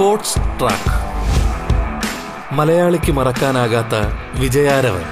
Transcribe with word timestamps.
Sports 0.00 0.34
track. 0.34 0.92
മലയാളിക്ക് 2.54 3.12
മറക്കാനാകാത്ത 3.12 3.94
വിജയാരവൻ. 4.40 5.02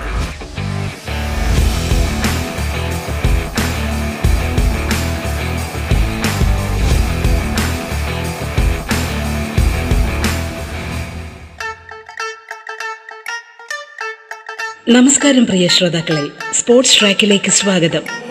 നമസ്കാരം 14.95 15.46
പ്രിയ 15.46 15.68
ശ്രോതാക്കളെ. 15.68 16.52
സ്പോർട്സ് 16.52 17.00
ട്രാക്കിലേക്ക് 17.00 17.50
സ്വാഗതം. 17.50 18.27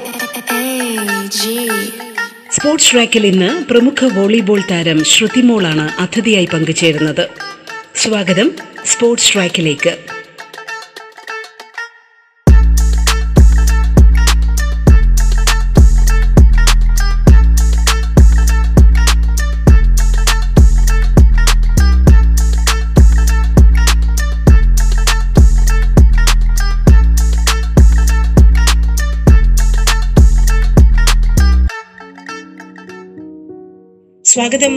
സ്പോർട്സ് 2.57 2.91
ട്രാക്കിൽ 2.91 3.25
ഇന്ന് 3.25 3.63
പ്രമുഖ 3.63 4.17
വോളിബോൾ 4.17 4.61
താരം 4.71 5.03
ശ്രുതിമോളാണ് 5.03 6.01
അതിഥിയായി 6.01 6.47
പങ്കുചേരുന്നത്. 6.53 7.29
സ്വാഗതം 7.95 8.51
സ്പോർട്സ് 8.85 9.33
ട്രാക്കിലേക്ക്. 9.33 10.16
സ്വാഗതം 34.37 34.73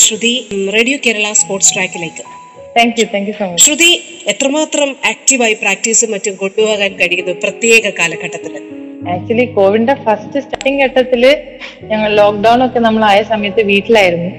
ശ്രുതി 0.00 0.30
റേഡിയോ 0.74 0.98
കേരള 1.06 1.30
സ്പോർട്സ് 1.38 1.72
ട്രാക്കിലേക്ക്. 1.74 2.22
Thank 2.76 2.98
you 3.00 3.04
thank 3.14 3.26
you 3.30 3.32
so 3.38 3.46
much 3.48 3.64
Shruti 3.64 3.88
എത്രമാത്രം 4.32 4.90
ആക്റ്റീവായി 5.10 5.54
പ്രാക്ടീസും 5.62 6.10
മറ്റും 6.14 6.34
കൊണ്ടുപോകാൻ 6.42 6.92
കഴിയുന്നു 7.00 7.32
പ്രത്യേക 7.42 7.90
കാലഘട്ടത്തിൽ 7.98 8.54
ആക്ച്വലി 9.14 9.44
കോവിഡിന്റെ 9.56 9.94
ഫസ്റ്റ് 10.04 10.40
സ്റ്റാർട്ടിംഗ് 10.44 10.80
ഘട്ടത്തിൽ 10.84 11.22
ഞങ്ങൾ 11.90 12.08
ലോക്ക്ഡൌൺ 12.20 12.62
ഒക്കെ 12.66 12.80
നമ്മൾ 12.86 13.02
ആയ 13.10 13.18
സമയത്ത് 13.32 13.64
വീട്ടിലായിരുന്നു. 13.70 14.30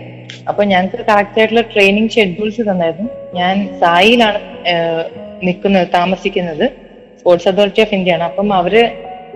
അപ്പൊ 0.49 0.63
ഞങ്ങൾക്ക് 0.71 1.05
കറക്റ്റ് 1.09 1.39
ആയിട്ടുള്ള 1.41 1.63
ട്രെയിനിങ് 1.73 2.09
ഷെഡ്യൂൾസ് 2.15 2.65
തന്നായിരുന്നു. 2.69 3.09
ഞാൻ 3.39 3.55
സായിലാണ് 3.83 4.41
നിൽക്കുന്നത് 5.49 5.87
താമസിക്കുന്നത്. 5.97 6.65
സ്പോർട്സ് 7.19 7.49
അതോറിറ്റി 7.53 7.83
ഓഫ് 7.85 7.95
ഇന്ത്യ 7.99 8.15
ആണ് 8.17 8.25
അപ്പം 8.29 8.55
അവർ 8.61 8.75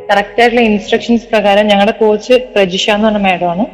കറക്റ്റ് 0.10 0.42
ആയിട്ടുള്ള 0.42 0.66
ഇൻസ്ട്രക്ഷൻസ് 0.72 1.30
പ്രകാരം 1.36 1.68
ഞങ്ങളുടെ 1.74 1.96
കോച്ച് 2.02 2.34
പ്രജിഷ 2.56 2.90
എന്ന് 2.96 3.08
പറഞ്ഞ 3.10 3.24
മാഡമാണ് 3.28 3.66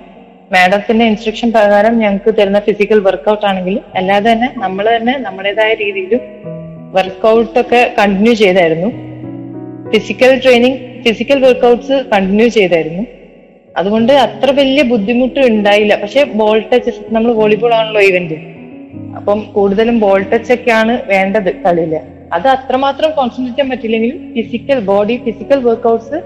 മാഡത്തിന്റെ 0.53 1.05
ഇൻസ്ട്രക്ഷൻ 1.05 1.51
പ്രകാരം 1.51 1.99
ഞങ്ങൾക്ക് 1.99 2.37
തരുന്ന 2.37 2.59
ഫിസിക്കൽ 2.59 2.99
വർക്കൗട്ട് 2.99 3.45
ആണെങ്കിലും 3.45 3.83
അല്ലാതെ 3.95 4.31
തന്നെ 4.31 4.53
നമ്മൾ 4.57 4.95
തന്നെ 4.95 5.17
നമ്മുടേതായ 5.17 5.73
രീതിയിലും 5.73 6.21
വർക്കൗട്ട് 6.91 7.59
ഒക്കെ 7.59 7.95
കണ്ടിന്യൂ 7.99 8.33
ചെയ്തായിരുന്നു. 8.33 8.89
Physical 9.91 10.41
training 10.43 11.01
physical 11.03 11.45
workouts 11.45 12.05
continue 12.13 12.47
ചെയ്തായിരുന്നു. 12.47 13.03
അതുകൊണ്ട് 13.77 14.13
അത്ര 14.13 14.51
വലിയ 14.51 14.83
ബുദ്ധിമുട്ട് 14.83 15.39
ഉണ്ടായില്ല. 15.39 15.95
പക്ഷെ 15.95 16.23
ബോൾ 16.23 16.59
ടച്ച് 16.73 16.91
നമ്മൾ 17.09 17.31
വോളിബോൾ 17.31 17.73
ആണല്ലോ 17.73 18.01
ഇവന്റ് 18.01 18.37
അപ്പം 19.15 19.39
കൂടുതലും 19.53 19.99
ബോൾ 19.99 20.21
ടച്ച് 20.33 20.53
ഒക്കെയാണ് 20.53 21.01
വേണ്ടത് 21.05 21.55
കളിയിൽ. 21.55 21.93
അത് 22.33 22.47
അത്രമാത്രം 22.47 23.11
കോൺസെൻട്രേറ്റ് 23.11 23.57
ചെയ്യാൻ 23.57 23.69
പറ്റില്ലെങ്കിലും 23.69 24.33
ഫിസിക്കൽ 24.35 24.79
ബോഡി 24.79 25.17
ഫിസിക്കൽ 25.25 25.59
വർക്കൗട്ട്സ് 25.59 26.17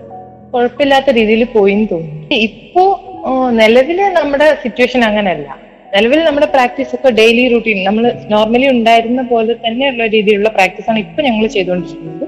കുഴപ്പമില്ലാത്ത 0.53 1.09
രീതിയിൽ 1.09 1.43
പോയി 1.43 1.87
തോന്നുന്നു. 1.91 2.35
ഇപ്പോ 2.35 2.83
ആ, 3.21 3.31
നിലവിൽ 3.59 3.99
നമ്മുടെ 4.17 4.47
സിറ്റുവേഷൻ 4.63 5.01
അങ്ങനെയല്ല 5.07 5.47
നിലവിൽ 5.93 6.19
നമ്മുടെ 6.23 6.47
പ്രാക്ടീസ് 6.47 6.91
ഒക്കെ 6.97 7.09
ഡെയിലി 7.19 7.43
റൂട്ടീൻ 7.53 7.79
നമ്മൾ 7.83 8.03
നോർമലി 8.29 8.67
ഉണ്ടായിരുന്ന 8.67 9.21
പോലെ 9.31 9.53
തന്നെയുള്ള 9.63 10.03
രീതിയിലുള്ള 10.07 10.49
പ്രാക്ടീസാണ് 10.49 10.99
ഇപ്പൊ 10.99 11.21
ഞങ്ങൾ 11.21 11.45
ചെയ്തുകൊണ്ടിരിക്കുന്നത്. 11.55 12.25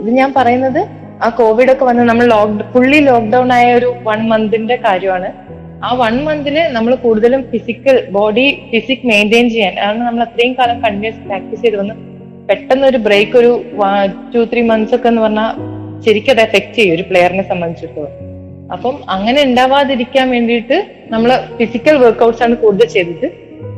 ഇത് 0.00 0.10
ഞാൻ 0.18 0.30
പറയുന്നത് 0.32 0.80
ആ 1.20 1.28
കോവിഡ് 1.38 1.72
ഒക്കെ 1.72 1.84
വന്ന് 1.84 2.02
നമ്മൾ 2.02 2.24
ലോക്ക്ഡൗൺ 2.26 2.66
ഫുള്ളി 2.72 2.98
ലോക്ക്ഡൌൺ 3.00 3.52
ആയ 3.52 3.74
ഒരു 3.74 3.94
വൺ 4.02 4.20
മന്തിന്റെ 4.28 4.76
കാര്യമാണ്. 4.86 5.28
ആ 5.82 5.94
വൺ 5.94 6.14
മന്തിൽ 6.24 6.56
നമ്മൾ 6.72 6.94
കൂടുതലും 6.96 7.42
ഫിസിക്കൽ 7.50 7.96
ബോഡി 8.10 8.46
ഫിസിക് 8.70 9.06
മെയിന്റെയിൻ 9.06 9.50
ചെയ്യാൻ 9.50 9.74
അതാണ് 9.78 10.00
നമ്മൾ 10.00 10.22
അത്രയും 10.22 10.54
കാലം 10.60 10.78
കണ്ടിന്യൂസ് 10.84 11.20
പ്രാക്ടീസ് 11.26 11.62
ചെയ്ത് 11.62 11.76
വന്ന് 11.76 11.96
പെട്ടെന്ന് 12.48 12.86
ഒരു 12.86 12.98
ബ്രേക്ക് 12.98 13.36
ഒരു 13.38 13.50
ടു 14.34 14.42
ത്രീ 14.52 14.62
മന്ത്സ് 14.62 14.94
ഒക്കെ 14.94 15.08
എന്ന് 15.08 15.22
പറഞ്ഞാൽ 15.22 15.50
ശരിക്കും 16.06 16.32
അത് 16.34 16.42
എഫക്ട് 16.46 16.74
ചെയ്യും 16.74 16.94
ഒരു 16.96 17.02
പ്ലെയറിനെ 17.02 17.44
സംബന്ധിച്ചിടത്തോളം. 17.50 18.14
അപ്പം 18.72 19.02
അങ്ങനെ 19.08 19.42
ഉണ്ടാവാതിരിക്കാൻ 19.42 20.30
വേണ്ടിയിട്ട് 20.30 20.86
നമ്മൾ 21.10 21.30
ഫിസിക്കൽ 21.58 21.96
വർക്കൗട്ട്സ് 21.96 22.42
ആണ് 22.42 22.56
കൂടുതൽ 22.56 22.86
ചെയ്തത് 22.86 23.26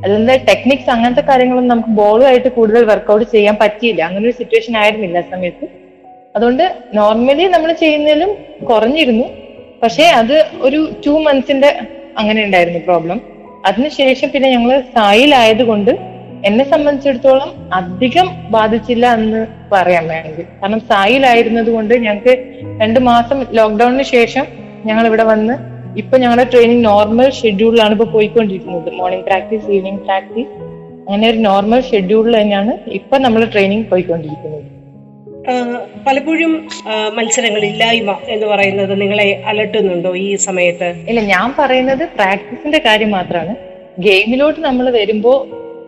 അല്ലാതെ 0.04 0.44
ടെക്നിക്സ് 0.48 0.90
അങ്ങനത്തെ 0.90 1.20
കാര്യങ്ങളൊന്നും 1.20 1.72
നമുക്ക് 1.74 1.88
ബോളുമായിട്ട് 1.88 2.48
കൂടുതൽ 2.48 2.84
വർക്കൗട്ട് 2.84 3.30
ചെയ്യാൻ 3.32 3.56
പറ്റിയില്ല. 3.56 4.02
അങ്ങനെ 4.02 4.24
ഒരു 4.24 4.36
സിറ്റുവേഷൻ 4.36 4.76
ആയിരുന്നില്ല 4.76 5.18
ആ 5.18 5.30
സമയത്ത്. 5.30 5.66
അതുകൊണ്ട് 6.36 6.74
നോർമലി 6.94 7.44
നമ്മൾ 7.44 7.72
ചെയ്യുന്നതിലും 7.72 8.30
കുറഞ്ഞിരുന്നു. 8.64 9.24
പക്ഷേ 9.82 10.04
അത് 10.04 10.46
ഒരു 10.60 10.88
ടു 11.06 11.10
മന്ത്സിന്റെ 11.10 11.78
അങ്ങനെ 12.18 12.44
ഉണ്ടായിരുന്നു 12.44 12.78
പ്രോബ്ലം 12.78 13.20
അതിനുശേഷം 13.66 14.30
പിന്നെ 14.30 14.50
ഞങ്ങൾ 14.50 14.80
സായിലായതുകൊണ്ട് 14.80 15.90
എന്നെ 16.44 16.64
സംബന്ധിച്ചിടത്തോളം 16.64 17.70
അധികം 17.72 18.28
ബാധിച്ചില്ല 18.50 19.06
എന്ന് 19.12 19.46
പറയാൻ 19.72 20.08
വേണമെങ്കിൽ. 20.08 20.44
കാരണം 20.44 20.80
സായിലായിരുന്നത് 20.80 21.70
കൊണ്ട് 21.70 21.94
ഞങ്ങൾക്ക് 21.94 22.34
രണ്ട് 22.82 23.00
മാസം 23.00 23.46
ലോക്ക്ഡൌണിന് 23.52 24.02
ശേഷം 24.02 24.46
ഞങ്ങൾ 24.88 25.04
ഇവിടെ 25.10 25.24
വന്ന് 25.32 25.54
ഇപ്പൊ 26.00 26.14
ഞങ്ങളുടെ 26.22 26.46
ട്രെയിനിങ് 26.52 26.84
നോർമൽ 26.84 27.28
ഷെഡ്യൂളിലാണ് 27.40 27.92
ഇപ്പൊ 27.96 28.06
പോയിക്കൊണ്ടിരിക്കുന്നത്. 28.14 28.88
മോർണിംഗ് 28.98 29.26
പ്രാക്ടീസ് 29.28 29.66
ഈവനിങ് 29.76 30.02
പ്രാക്ടീസ് 30.08 30.52
അങ്ങനെ 31.08 31.28
ഒരു 31.32 31.40
നോർമൽ 31.48 31.80
ഷെഡ്യൂളിൽ 31.90 32.34
തന്നെയാണ് 32.40 32.72
ഇപ്പൊ 32.98 33.18
നമ്മൾ 33.26 33.44
ട്രെയിനിങ് 33.54 33.86
പോയിക്കൊണ്ടിരിക്കുന്നത്. 33.92 34.64
പലപ്പോഴും 36.06 36.52
മത്സരങ്ങൾ 37.16 37.62
ഇല്ലായ്മ 37.70 38.12
എന്ന് 38.34 38.46
പറയുന്നത് 38.46 38.92
നിങ്ങളെ 39.02 39.26
അലട്ടുന്നുണ്ടോ 39.50 40.10
ഈ 40.24 40.28
സമയത്ത്? 40.46 40.88
ഇല്ല 41.10 41.20
ഞാൻ 41.34 41.54
പറയുന്നത് 41.60 42.04
പ്രാക്ടീസിന്റെ 42.18 42.80
കാര്യം 42.86 43.10
മാത്രമാണ് 43.10 43.54
ഗെയിമിലോട്ട് 44.06 44.60
നമ്മൾ 44.68 44.86
വരുമ്പോ 44.98 45.32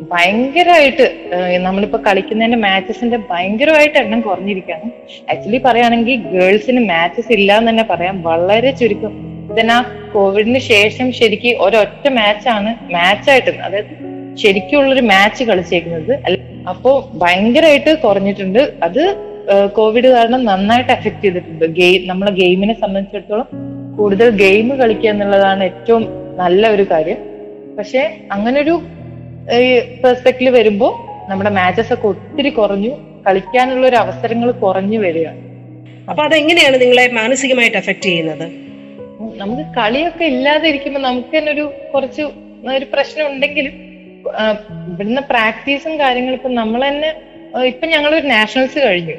ഭയങ്കരമായിട്ട് 0.00 1.31
നമ്മളിപ്പോ 1.59 1.99
കളിക്കുന്നതിന്റെ 2.06 2.59
മാച്ചസിന്റെ 2.59 3.19
ഭയങ്കരമായിട്ട് 3.31 3.99
എണ്ണം 3.99 4.21
കുറഞ്ഞിരിക്കുകയാണ്. 4.21 4.91
ആക്ച്വലി 5.31 5.61
പറയുകയാണെങ്കിൽ 5.65 6.16
ഗേൾസിന് 6.16 6.88
മാച്ചസ് 6.88 7.33
ഇല്ല 7.33 7.59
എന്ന് 7.59 7.71
തന്നെ 7.71 7.87
പറയാം. 7.91 8.22
വളരെ 8.22 8.71
ചുരുക്കം. 8.71 9.12
ഇതിനാ 9.53 9.84
കോവിഡിന് 10.15 10.59
ശേഷം 10.59 11.12
ശരിക്കും 11.12 11.62
ഒരൊറ്റ 11.62 12.09
മാച്ചാണ് 12.09 12.93
മാച്ചായിട്ട് 12.94 13.50
അതായത് 13.50 13.93
ശരിക്കുള്ളൊരു 14.37 15.00
മാച്ച് 15.00 15.44
കളിച്ചേക്കുന്നത്. 15.44 16.12
അപ്പോ 16.69 17.11
ഭയങ്കരമായിട്ട് 17.15 17.99
കുറഞ്ഞിട്ടുണ്ട്. 17.99 18.72
അത് 18.82 19.03
കോവിഡ് 19.77 20.09
കാരണം 20.09 20.44
നന്നായിട്ട് 20.44 20.93
എഫക്ട് 20.93 21.22
ചെയ്തിട്ടുണ്ട്. 21.22 21.65
ഗെയിം 21.65 22.09
നമ്മളെ 22.09 22.31
ഗെയിമിനെ 22.31 22.75
സംബന്ധിച്ചിടത്തോളം 22.81 23.49
കൂടുതൽ 23.97 24.31
ഗെയിം 24.31 24.77
കളിക്കുക 24.77 25.11
എന്നുള്ളതാണ് 25.11 25.65
ഏറ്റവും 25.65 26.06
നല്ല 26.37 26.69
ഒരു 26.69 26.87
കാര്യം. 26.91 27.17
പക്ഷെ 27.78 28.17
അങ്ങനൊരു 28.32 28.81
പെർസ്പെക്റ്റിൽ 30.03 30.49
വരുമ്പോൾ 30.49 30.93
നമ്മുടെ 31.31 31.50
മാച്ചസ് 31.50 31.93
ഒക്കെ 31.93 32.06
ഒത്തിരി 32.06 32.50
കുറഞ്ഞു 32.50 32.93
കളിക്കാനുള്ള 33.27 33.87
ഒരു 33.87 33.97
അവസരങ്ങൾ 33.97 34.50
കുറഞ്ഞു 34.50 34.99
വരികയാണ് 34.99 35.41
അപ്പൊ 36.11 36.22
അതെങ്ങനെയാണ് 36.22 36.81
നിങ്ങളെ 36.81 37.06
മാനസികമായിട്ട് 37.12 37.77
എഫക്ട് 37.77 38.03
ചെയ്യുന്നത്? 38.03 38.47
നമുക്ക് 39.37 39.65
കളിയൊക്കെ 39.78 40.25
ഇല്ലാതെ 40.25 40.69
ഇരിക്കുമ്പോൾ 40.69 41.00
നമുക്ക് 41.00 41.38
തന്നെ 41.38 41.53
ഒരു 41.53 41.72
കുറച്ച് 41.93 42.22
ഒരു 42.77 42.84
പ്രശ്നം 42.84 43.27
ഉണ്ടെങ്കിലും 43.27 43.75
ഇവിടുന്ന് 44.93 45.22
പ്രാക്ടീസും 45.22 45.99
കാര്യങ്ങളും 45.99 46.34
ഇപ്പൊ 46.34 46.49
നമ്മൾ 46.49 46.88
തന്നെ 46.88 47.11
ഇപ്പൊ 47.67 47.87
ഞങ്ങൾ 47.87 48.15
ഒരു 48.15 48.27
നാഷണൽസ് 48.27 48.78
കഴിഞ്ഞു. 48.78 49.17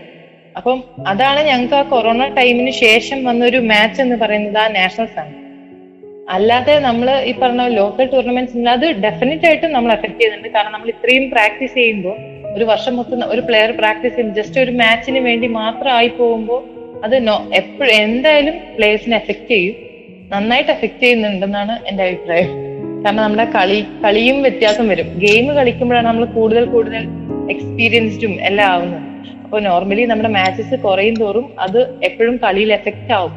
അപ്പം 0.57 0.83
അതാണ് 1.07 1.39
ഞങ്ങൾക്ക് 1.47 1.75
ആ 1.75 1.81
കൊറോണ 1.81 2.25
ടൈമിന് 2.27 2.71
ശേഷം 2.71 3.23
വന്ന 3.23 3.45
ഒരു 3.45 3.57
മാച്ച് 3.57 4.01
എന്ന് 4.01 4.15
പറയുന്നത് 4.15 4.57
ആ 4.57 4.67
നാഷണൽസ് 4.67 5.19
ആണ്. 5.19 5.33
അല്ലാതെ 6.29 6.79
നമ്മൾ 6.79 7.23
ഈ 7.25 7.33
പറഞ്ഞ 7.41 7.67
ലോക്കൽ 7.67 8.05
ടൂർണമെന്റ്സ് 8.05 8.57
അത് 8.67 8.91
ഡെഫിനറ്റ് 8.91 9.45
ആയിട്ടും 9.45 9.71
നമ്മൾ 9.71 9.91
എഫക്ട് 9.91 10.19
ചെയ്യുന്നുണ്ട്. 10.19 10.49
കാരണം 10.49 10.71
നമ്മൾ 10.71 10.89
ഇത്രയും 10.89 11.29
പ്രാക്ടീസ് 11.29 11.73
ചെയ്യുമ്പോൾ 11.73 12.15
ഒരു 12.55 12.63
വർഷം 12.63 12.95
മൊത്തം 12.95 13.29
ഒരു 13.29 13.41
പ്ലെയർ 13.41 13.71
പ്രാക്ടീസ് 13.71 14.15
ചെയ്യുമ്പോൾ 14.15 14.41
ജസ്റ്റ് 14.41 14.61
ഒരു 14.61 14.71
മാച്ചിന് 14.71 15.19
വേണ്ടി 15.19 15.47
മാത്രം 15.47 15.91
ആയി 15.93 16.07
പോകുമ്പോൾ 16.07 16.61
അത് 17.03 17.15
എപ്പോഴും 17.51 17.91
എന്തായാലും 17.91 18.53
പ്ലേയേഴ്സിനെ 18.75 19.15
എഫക്ട് 19.17 19.47
ചെയ്യും. 19.47 19.75
നന്നായിട്ട് 20.29 20.71
എഫക്ട് 20.71 20.99
ചെയ്യുന്നുണ്ടെന്നാണ് 20.99 21.87
എന്റെ 21.87 22.03
അഭിപ്രായം. 22.03 22.49
കാരണം 23.05 23.15
നമ്മുടെ 23.15 23.45
കളി 23.45 23.85
കളിയും 24.05 24.41
വ്യത്യാസം 24.41 24.87
വരും. 24.87 25.19
ഗെയിം 25.19 25.55
കളിക്കുമ്പോഴാണ് 25.55 26.07
നമ്മൾ 26.07 26.25
കൂടുതൽ 26.25 26.65
കൂടുതൽ 26.65 27.07
എക്സ്പീരിയൻസ്ഡും 27.49 28.45
എല്ലാം 28.45 28.71
ആവുന്നത്. 28.71 29.10
അപ്പൊ 29.43 29.59
നോർമലി 29.59 30.05
നമ്മുടെ 30.05 30.29
മാച്ചസ് 30.29 30.75
കുറയും 30.75 31.15
തോറും 31.15 31.53
അത് 31.59 31.79
എപ്പോഴും 32.03 32.37
കളിയിൽ 32.37 32.73
എഫക്റ്റ് 32.73 33.13
ആവും. 33.13 33.33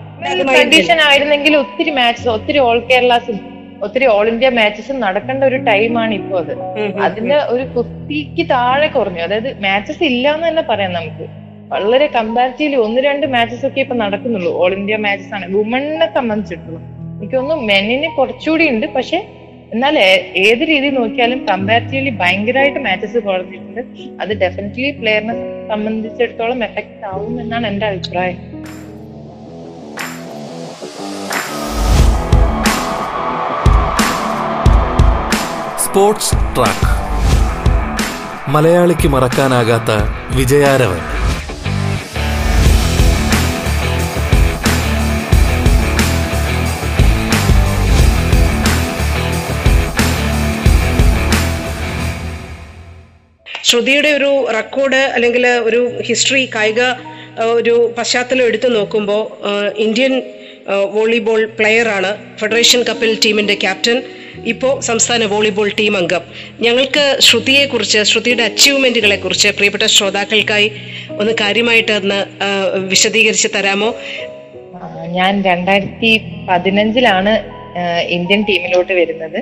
കണ്ടീഷൻ 0.56 1.00
ആയിരുന്നെങ്കിൽ 1.00 1.56
ഒത്തിരി 1.56 1.90
മാച്ചസ് 1.90 2.28
ഒത്തിരി 2.28 2.58
ഓൾ 2.58 2.78
കേരളാസും 2.78 3.38
ഒത്തിരി 3.82 4.06
ഓൾ 4.06 4.28
ഇന്ത്യ 4.28 4.48
മാച്ചസും 4.48 5.00
നടക്കേണ്ട 5.00 5.44
ഒരു 5.44 5.56
ടൈമാണ് 5.56 6.14
ഇപ്പോ 6.14 6.38
അത്. 6.38 6.52
അതിന്റെ 7.00 7.36
ഒരു 7.36 7.64
കുത്തിക്ക് 7.64 8.50
താഴെ 8.50 8.86
കുറഞ്ഞു. 8.86 9.20
അതായത് 9.20 9.60
മാച്ചസ് 9.62 10.04
ഇല്ല 10.04 10.34
എന്ന് 10.34 10.48
തന്നെ 10.48 10.62
പറയാം 10.62 10.92
നമുക്ക്. 10.92 11.26
വളരെ 11.68 12.06
കമ്പാരിറ്റീവ്ലി 12.06 12.76
ഒന്ന് 12.76 13.00
രണ്ട് 13.00 13.26
മാച്ചസ് 13.26 13.66
ഒക്കെ 13.66 13.80
ഇപ്പൊ 13.80 13.94
നടക്കുന്നുള്ളൂ. 13.94 14.52
ഓൾ 14.52 14.74
ഇന്ത്യ 14.74 14.96
മാച്ചസ് 14.96 15.34
ആണ്. 15.34 15.56
വുമണിനെ 15.56 16.14
സംബന്ധിച്ചിട്ടുള്ളൂ 16.14 16.80
എനിക്കൊന്നും 17.18 17.66
മെന്നിന് 17.66 18.16
കുറച്ചുകൂടി 18.16 18.68
ഉണ്ട്. 18.68 18.86
പക്ഷെ 18.86 19.26
എന്നാൽ 19.74 19.98
ഏത് 20.36 20.60
രീതി 20.68 20.88
നോക്കിയാലും 20.88 21.46
കമ്പാരിറ്റീവ്ലി 21.46 22.10
ഭയങ്കരമായിട്ട് 22.10 22.78
മാച്ചസ് 22.78 23.18
കുറഞ്ഞിട്ടുണ്ട് 23.18 23.80
അത് 24.22 24.40
ഡെഫിനറ്റ്ലി 24.40 24.90
പ്ലെയറിനെ 24.90 25.34
സംബന്ധിച്ചിടത്തോളം 25.68 26.64
എഫക്ട് 26.64 27.06
ആവും 27.06 27.40
എന്നാണ് 27.40 27.66
എന്റെ 27.66 27.86
അഭിപ്രായം. 27.86 28.38
Sports 35.78 36.32
track. 36.56 36.88
മലയാളിക്ക് 38.50 39.08
മറക്കാനാകാത്ത 39.08 39.90
വിജയാരവൻ. 40.36 41.23
ശ്രുതിയുടെ 53.68 54.08
ഒരു 54.08 54.46
റെക്കോർഡ് 54.56 55.02
അല്ലെങ്കിൽ 55.16 55.46
ഒരു 55.68 55.80
ഹിസ്റ്ററി 56.08 56.50
കായിക 56.54 56.80
ഒരു 57.58 57.94
പശ്ചാത്തലം 57.98 58.46
എടുത്തു 58.46 58.68
നോക്കുമ്പോൾ 58.68 59.22
ഇന്ത്യൻ 59.78 60.22
വോളിബോൾ 60.96 61.40
പ്ലെയറാണ് 61.58 62.10
ഫെഡറേഷൻ 62.40 62.82
കപ്പിൽ 62.82 63.10
ടീമിന്റെ 63.24 63.54
ക്യാപ്റ്റൻ 63.54 64.02
ഇപ്പോൾ 64.52 64.80
സംസ്ഥാന 64.80 65.24
വോളിബോൾ 65.24 65.68
ടീം 65.80 65.96
അംഗം. 65.96 66.22
ഞങ്ങൾക്ക് 66.60 67.16
ശ്രുതിയെക്കുറിച്ച് 67.20 68.00
ശ്രുതിയുടെ 68.02 68.42
അച്ചീവ്മെന്റുകളെ 68.42 69.16
കുറിച്ച് 69.16 69.48
പ്രിയപ്പെട്ട 69.48 69.86
ശ്രോതാക്കൾക്കായി 69.86 70.68
ഒന്ന് 71.20 71.32
കാര്യമായിട്ട് 71.40 71.92
ഒന്ന് 71.92 72.20
വിശദീകരിച്ച് 72.92 73.48
തരാമോ? 73.56 73.90
ഞാൻ 75.18 75.42
രണ്ടായിരത്തി 75.42 76.10
പതിനഞ്ചിലാണ് 76.48 77.34
ഇന്ത്യൻ 78.08 78.42
ടീമിലോട്ട് 78.48 78.92
വരുന്നത്. 78.92 79.38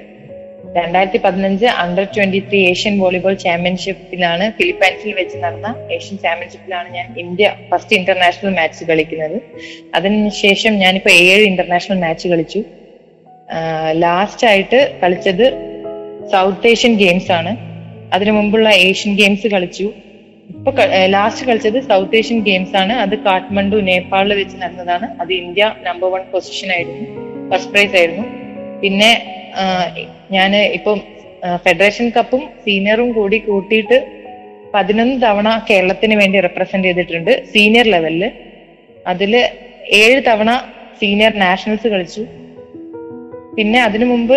രണ്ടായിരത്തി 0.76 1.18
പതിനഞ്ച് 1.24 1.66
under 1.66 2.04
twenty 2.04 2.38
three 2.48 2.58
Asian 2.68 2.98
volleyball 2.98 3.34
ചാമ്പ്യൻഷിപ്പിലാണ് 3.34 4.44
ഫിലിപ്പൈൻസിൽ 4.50 5.12
വെച്ച് 5.12 5.36
നടന്ന 5.38 5.68
ഏഷ്യൻ 5.92 6.18
ചാമ്പ്യൻഷിപ്പിലാണ് 6.18 6.88
ഞാൻ 6.94 7.06
ഇന്ത്യ 7.18 7.54
ഫസ്റ്റ് 7.70 7.96
ഇന്റർനാഷണൽ 7.96 8.54
മാച്ച് 8.58 8.84
കളിക്കുന്നത്. 8.84 9.36
അതിനുശേഷം 9.94 10.74
ഞാനിപ്പോ 10.74 11.10
ഏഴ് 11.10 11.42
ഇന്റർനാഷണൽ 11.42 11.98
മാച്ച് 12.00 12.28
കളിച്ചു. 12.28 12.62
ലാസ്റ്റ് 13.92 14.46
ആയിട്ട് 14.46 15.00
കളിച്ചത് 15.02 15.46
സൗത്ത് 16.32 16.66
ഏഷ്യൻ 16.66 16.94
ഗെയിംസ് 16.94 17.32
ആണ്. 17.32 17.52
അതിനു 18.14 18.32
മുമ്പുള്ള 18.32 18.68
ഏഷ്യൻ 18.86 19.12
ഗെയിംസ് 19.16 19.46
കളിച്ചു. 19.46 19.86
ഇപ്പൊ 20.48 20.72
ലാസ്റ്റ് 21.06 21.46
കളിച്ചത് 21.46 21.78
സൗത്ത് 21.88 22.16
ഏഷ്യൻ 22.16 22.40
ഗെയിംസ് 22.40 22.76
ആണ്. 22.76 22.92
അത് 22.92 23.18
കാഠ്മണ്ഡു 23.18 23.76
നേപ്പാളിൽ 23.76 24.34
വെച്ച് 24.34 24.56
നടന്നതാണ്. 24.56 25.06
അത് 25.20 25.32
ഇന്ത്യ 25.32 25.74
നമ്പർ 25.82 26.08
വൺ 26.10 26.24
പൊസിഷൻ 26.32 26.72
ആയിരുന്നു. 26.72 27.06
ഫസ്റ്റ് 27.50 27.72
പ്രൈസ് 27.72 27.96
ആയിരുന്നു. 27.96 28.26
പിന്നെ 28.82 29.12
ഞാൻ 30.34 30.52
ഇപ്പം 30.78 30.98
ഫെഡറേഷൻ 31.64 32.06
കപ്പും 32.16 32.42
സീനിയറും 32.64 33.08
കൂടി 33.16 33.38
കൂട്ടിയിട്ട് 33.46 33.98
പതിനൊന്ന് 34.74 35.16
തവണ 35.24 35.48
കേരളത്തിന് 35.68 36.14
വേണ്ടി 36.20 36.36
റെപ്രസെന്റ് 36.46 36.88
ചെയ്തിട്ടുണ്ട് 36.88 37.32
സീനിയർ 37.52 37.86
ലെവലിൽ 37.94 38.24
അതിൽ 39.12 39.32
ഏഴ് 40.02 40.18
തവണ 40.28 40.50
സീനിയർ 41.00 41.32
നാഷണൽസ് 41.44 41.88
കളിച്ചു. 41.94 42.22
പിന്നെ 43.56 43.78
അതിനു 43.86 44.06
മുമ്പ് 44.12 44.36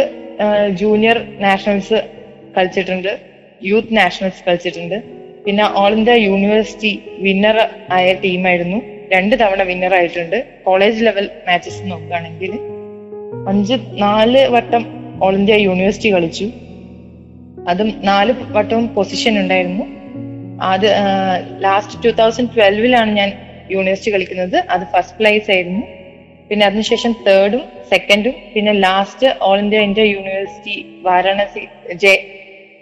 ജൂനിയർ 0.82 1.18
നാഷണൽസ് 1.46 2.00
കളിച്ചിട്ടുണ്ട് 2.56 3.12
യൂത്ത് 3.70 3.94
നാഷണൽസ് 4.00 4.42
കളിച്ചിട്ടുണ്ട്. 4.48 4.98
പിന്നെ 5.46 5.66
ഓൾ 5.82 5.92
ഇന്ത്യ 5.98 6.16
യൂണിവേഴ്സിറ്റി 6.28 6.92
വിന്നർ 7.26 7.58
ആയ 7.98 8.08
ടീമായിരുന്നു 8.24 8.80
രണ്ട് 9.14 9.36
തവണ 9.42 9.62
വിന്നർ 9.72 9.94
ആയിട്ടുണ്ട്. 10.00 10.38
കോളേജ് 10.68 11.06
ലെവൽ 11.08 11.26
മാച്ചസ് 11.48 11.84
നോക്കുകയാണെങ്കിൽ 11.92 12.54
അഞ്ച് 13.52 13.76
നാല് 14.04 14.42
വട്ടം 14.56 14.84
ഓൾ 15.24 15.36
ഇന്ത്യ 15.36 15.56
യൂണിവേഴ്സിറ്റി 15.56 16.12
കളിച്ചു. 16.14 16.52
അതും 17.68 17.94
നാല് 18.04 18.34
വട്ടവും 18.52 18.88
പൊസിഷൻ 18.88 19.40
ഉണ്ടായിരുന്നു. 19.40 19.86
അത് 20.62 20.88
ലാസ്റ്റ് 21.66 22.04
ടൂ 22.04 22.12
തൗസൻഡ് 22.20 22.50
ട്വൽവിലാണ് 22.56 23.12
ഞാൻ 23.12 23.32
യൂണിവേഴ്സിറ്റി 23.72 24.12
കളിക്കുന്നത്. 24.12 24.58
അത് 24.70 24.84
ഫസ്റ്റ് 24.94 25.18
പ്ലേസ് 25.18 25.52
ആയിരുന്നു. 25.52 25.84
പിന്നെ 26.50 26.66
അതിനുശേഷം 26.66 27.16
തേർഡും 27.28 27.64
സെക്കൻഡും 27.90 28.36
പിന്നെ 28.56 28.74
last 28.74 29.28
all 29.42 29.60
India 29.60 29.80
India 29.80 30.04
university 30.04 30.86
Varanasi 31.02 31.68
J 31.94 32.14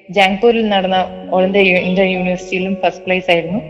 ജാങ്പൂരിൽ 0.10 0.70
നടന്ന 0.70 1.30
ഓൾ 1.32 1.44
ഇന്ത്യ 1.46 1.62
ഇന്ത്യ 1.62 2.04
യൂണിവേഴ്സിറ്റിയിലും 2.04 2.76
ഫസ്റ്റ് 2.76 3.06
പ്ലേസ് 3.06 3.32
ആയിരുന്നു. 3.32 3.62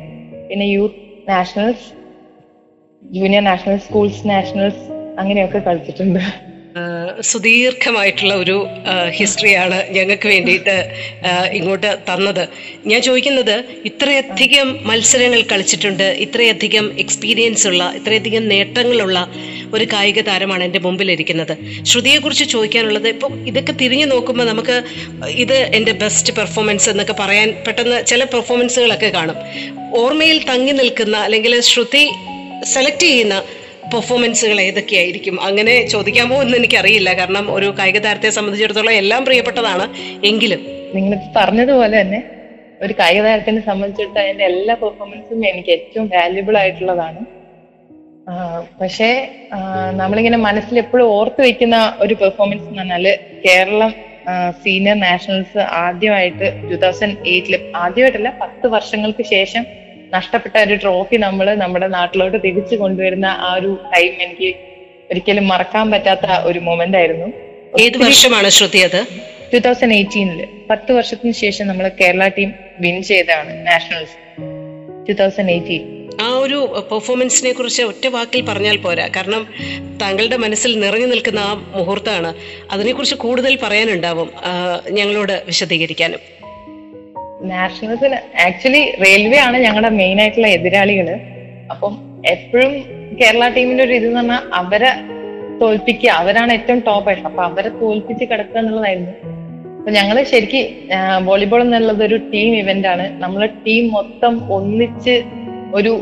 പിന്നെ 0.49 0.65
youth 0.65 0.95
nationals 1.29 1.85
junior 3.03 3.43
nationals 3.43 3.85
schools 3.85 4.29
nationals 4.29 4.83
അങ്ങനെയൊക്കെ 5.19 5.59
കളിച്ചിട്ടുണ്ട്. 5.59 6.52
സുദീർഘമായിട്ടുള്ള 7.21 8.33
ഒരു 8.35 8.55
ഹിസ്റ്ററിയാണ് 9.17 9.77
ഞങ്ങൾക്ക് 9.97 10.27
വേണ്ടിയിട്ട് 10.27 10.75
ഇങ്ങോട്ട് 11.57 11.91
തന്നത്. 12.07 12.41
ഞാൻ 12.91 13.01
ചോദിക്കുന്നത് 13.01 13.55
ഇത്രയധികം 13.89 14.69
മത്സരങ്ങൾ 14.89 15.41
കളിച്ചിട്ടുണ്ട് 15.51 16.03
ഇത്രയധികം 16.25 16.85
എക്സ്പീരിയൻസ് 17.03 17.65
ഉള്ള 17.67 17.83
ഇത്രയധികം 17.99 18.47
നേട്ടങ്ങളുള്ള 18.53 19.19
ഒരു 19.73 19.87
കായിക 19.93 20.21
താരമാണ് 20.21 20.63
എന്റെ 20.63 20.79
മുമ്പിലിരിക്കുന്നത്. 20.79 21.53
ശ്രുതിയെക്കുറിച്ച് 21.85 22.43
ചോദിക്കാനുള്ളത് 22.43 23.07
ഇപ്പോൾ 23.07 23.31
ഇതൊക്കെ 23.51 23.73
തിരിഞ്ഞു 23.81 24.05
നോക്കുമ്പോൾ 24.05 24.47
നമുക്ക് 24.51 24.77
ഇത് 25.45 25.57
എന്റെ 25.79 25.91
ബെസ്റ്റ് 26.03 26.33
പെർഫോമൻസ് 26.33 26.89
എന്നൊക്കെ 26.89 27.15
പറയാൻ 27.23 27.49
പെട്ടെന്ന് 27.67 28.05
ചില 28.05 28.23
പെർഫോമൻസുകളൊക്കെ 28.23 29.11
കാണും. 29.17 29.39
ഓർമ്മയിൽ 30.03 30.39
തങ്ങി 30.51 30.71
നിൽക്കുന്ന 30.71 31.17
അല്ലെങ്കിൽ 31.17 31.55
ശ്രുതി 31.71 32.05
സെലക്ട് 32.73 33.05
ചെയ്യുന്ന 33.05 33.35
പെർഫോമൻസുകൾ 33.93 34.61
ഏതൊക്കെയായിരിക്കും? 34.61 35.35
അങ്ങനെ 35.47 35.73
ചോദിക്കാമോ 35.93 36.35
എന്ന് 36.41 36.57
എനിക്കറിയില്ല. 36.57 37.09
കാരണം 37.19 37.45
ഒരു 37.55 37.67
കായിക 37.79 37.99
താരത്തെ 38.05 38.29
സംബന്ധിച്ചിടത്തോളം 38.29 38.93
എല്ലാം 39.01 39.25
പ്രിയപ്പെട്ടതാണ്. 39.25 39.85
എങ്കിലും 40.25 40.61
നിങ്ങൾ 40.95 41.19
പറഞ്ഞതുപോലെ 41.35 42.01
തന്നെ 42.01 42.23
ഒരു 42.81 42.93
കായിക 42.99 43.21
താരത്തിനെ 43.21 43.61
സംബന്ധിച്ചിടത്തോളം 43.65 44.25
അതിന്റെ 44.25 44.45
എല്ലാ 44.45 44.73
പെർഫോമൻസും 44.81 45.45
എനിക്ക് 45.49 45.69
ഏറ്റവും 45.69 46.07
വാല്യുബിൾ 46.13 46.57
ആയിട്ടുള്ളതാണ്. 46.57 47.21
പക്ഷേ 48.81 49.07
നമ്മളിങ്ങനെ 49.91 50.37
മനസ്സിൽ 50.37 50.77
എപ്പോഴും 50.77 51.05
ഓർത്ത് 51.05 51.41
വെക്കുന്ന 51.41 51.77
ഒരു 51.99 52.13
പെർഫോമൻസ് 52.13 52.63
എന്ന് 52.63 52.79
പറഞ്ഞാൽ 52.79 53.05
കേരളം 53.45 53.91
സീനിയർ 54.63 54.97
നാഷണൽസ് 54.99 55.61
ആദ്യമായിട്ട് 55.85 56.47
ടൂ 56.69 56.75
തൗസൻഡ് 56.75 57.17
എയ്റ്റിൽ 57.27 57.55
ആദ്യമായിട്ടല്ല 57.75 58.29
പത്ത് 58.41 58.67
വർഷങ്ങൾക്ക് 58.67 59.23
ശേഷം 59.23 59.82
നഷ്ടപ്പെട്ട 60.13 60.57
ഒരു 60.57 60.75
ട്രോഫി 60.75 61.17
നമ്മൾ 61.17 61.55
നമ്മുടെ 61.55 61.87
നാട്ടിലോട്ട് 61.87 62.37
തിരിച്ചു 62.43 62.75
കൊണ്ടുവരുന്ന 62.75 63.25
ആ 63.25 63.53
ഒരു 63.53 63.71
ടൈം 63.95 64.13
എനിക്ക് 64.21 64.49
ഒരിക്കലും 65.11 65.47
മറക്കാൻ 65.47 65.91
പറ്റാത്ത 65.91 66.25
ഒരു 66.43 66.59
മൊമെന്റ് 66.59 66.97
ആയിരുന്നു. 66.97 67.27
ഏത് 67.81 67.97
വർഷമാണ് 67.97 68.49
ശ്രുതി 68.49 68.77
അത്? 68.77 69.05
ടൂ 69.53 69.59
തൗസൻഡ് 69.59 69.93
എയ്റ്റീനിൽ 69.93 70.47
പത്ത് 70.69 70.91
വർഷത്തിന് 70.91 71.31
ശേഷം 71.31 71.67
നമ്മൾ 71.67 71.91
കേരള 72.01 72.27
ടീം 72.27 72.53
വിൻ 72.79 73.03
ചെയ്തതാണ് 73.03 73.67
നാഷണൽസ് 73.67 74.15
ടൂ 75.07 75.13
തൗസൻഡ് 75.13 75.51
എയ്റ്റീൻ 75.51 75.83
ആ 76.21 76.27
ഒരു 76.37 76.85
പെർഫോമൻസിനെ 76.91 77.51
കുറിച്ച് 77.53 77.81
ഒറ്റ 77.81 78.07
വാക്കിൽ 78.07 78.41
പറഞ്ഞാൽ 78.41 78.77
പോരാ. 78.77 79.09
കാരണം 79.15 79.47
താങ്കളുടെ 80.01 80.37
മനസ്സിൽ 80.37 80.79
നിറഞ്ഞു 80.79 81.05
നിൽക്കുന്ന 81.05 81.39
ആ 81.39 81.53
മുഹൂർത്തമാണ്. 81.53 82.33
അതിനെക്കുറിച്ച് 82.71 83.15
കൂടുതൽ 83.15 83.59
പറയാനുണ്ടാവും 83.63 84.29
ഞങ്ങളോട് 84.91 85.43
വിശദീകരിക്കാനും. 85.45 86.19
നാഷണൽസിന് 87.51 88.17
ആക്ച്വലി 88.45 88.81
റെയിൽവേ 89.03 89.37
ആണ് 89.37 89.57
ഞങ്ങളുടെ 89.57 89.89
മെയിൻ 89.89 90.21
ആയിട്ടുള്ള 90.21 90.47
എതിരാളികൾ. 90.47 91.07
അപ്പം 91.71 91.93
എപ്പോഴും 92.31 92.73
കേരള 93.21 93.47
ടീമിന്റെ 93.47 93.83
ഒരു 93.83 93.93
ഇത് 93.93 94.07
എന്ന് 94.07 94.19
പറഞ്ഞാൽ 94.19 94.41
അവരെ 94.53 94.91
തോൽപ്പിക്കുക. 95.61 96.09
അവരാണ് 96.09 96.51
ഏറ്റവും 96.53 96.79
ടോപ്പ് 96.79 97.09
ആയിട്ട്. 97.09 97.25
അപ്പൊ 97.27 97.43
അവരെ 97.43 97.69
തോൽപ്പിച്ച് 97.69 98.25
കിടക്കുക 98.31 98.59
എന്നുള്ളതായിരുന്നു. 98.59 99.13
അപ്പൊ 99.77 99.91
ഞങ്ങൾ 99.91 100.23
ശരിക്ക് 100.23 100.61
വോളിബോൾ 101.23 101.61
എന്നുള്ളത് 101.61 102.03
ഒരു 102.03 102.17
ടീം 102.33 102.51
ഇവന്റ് 102.55 102.87
ആണ്. 102.87 103.05
നമ്മളെ 103.23 103.49
ടീം 103.67 103.91
മൊത്തം 103.91 104.53
ഒന്നിച്ച് 104.53 105.15
ഒരു 105.73 105.93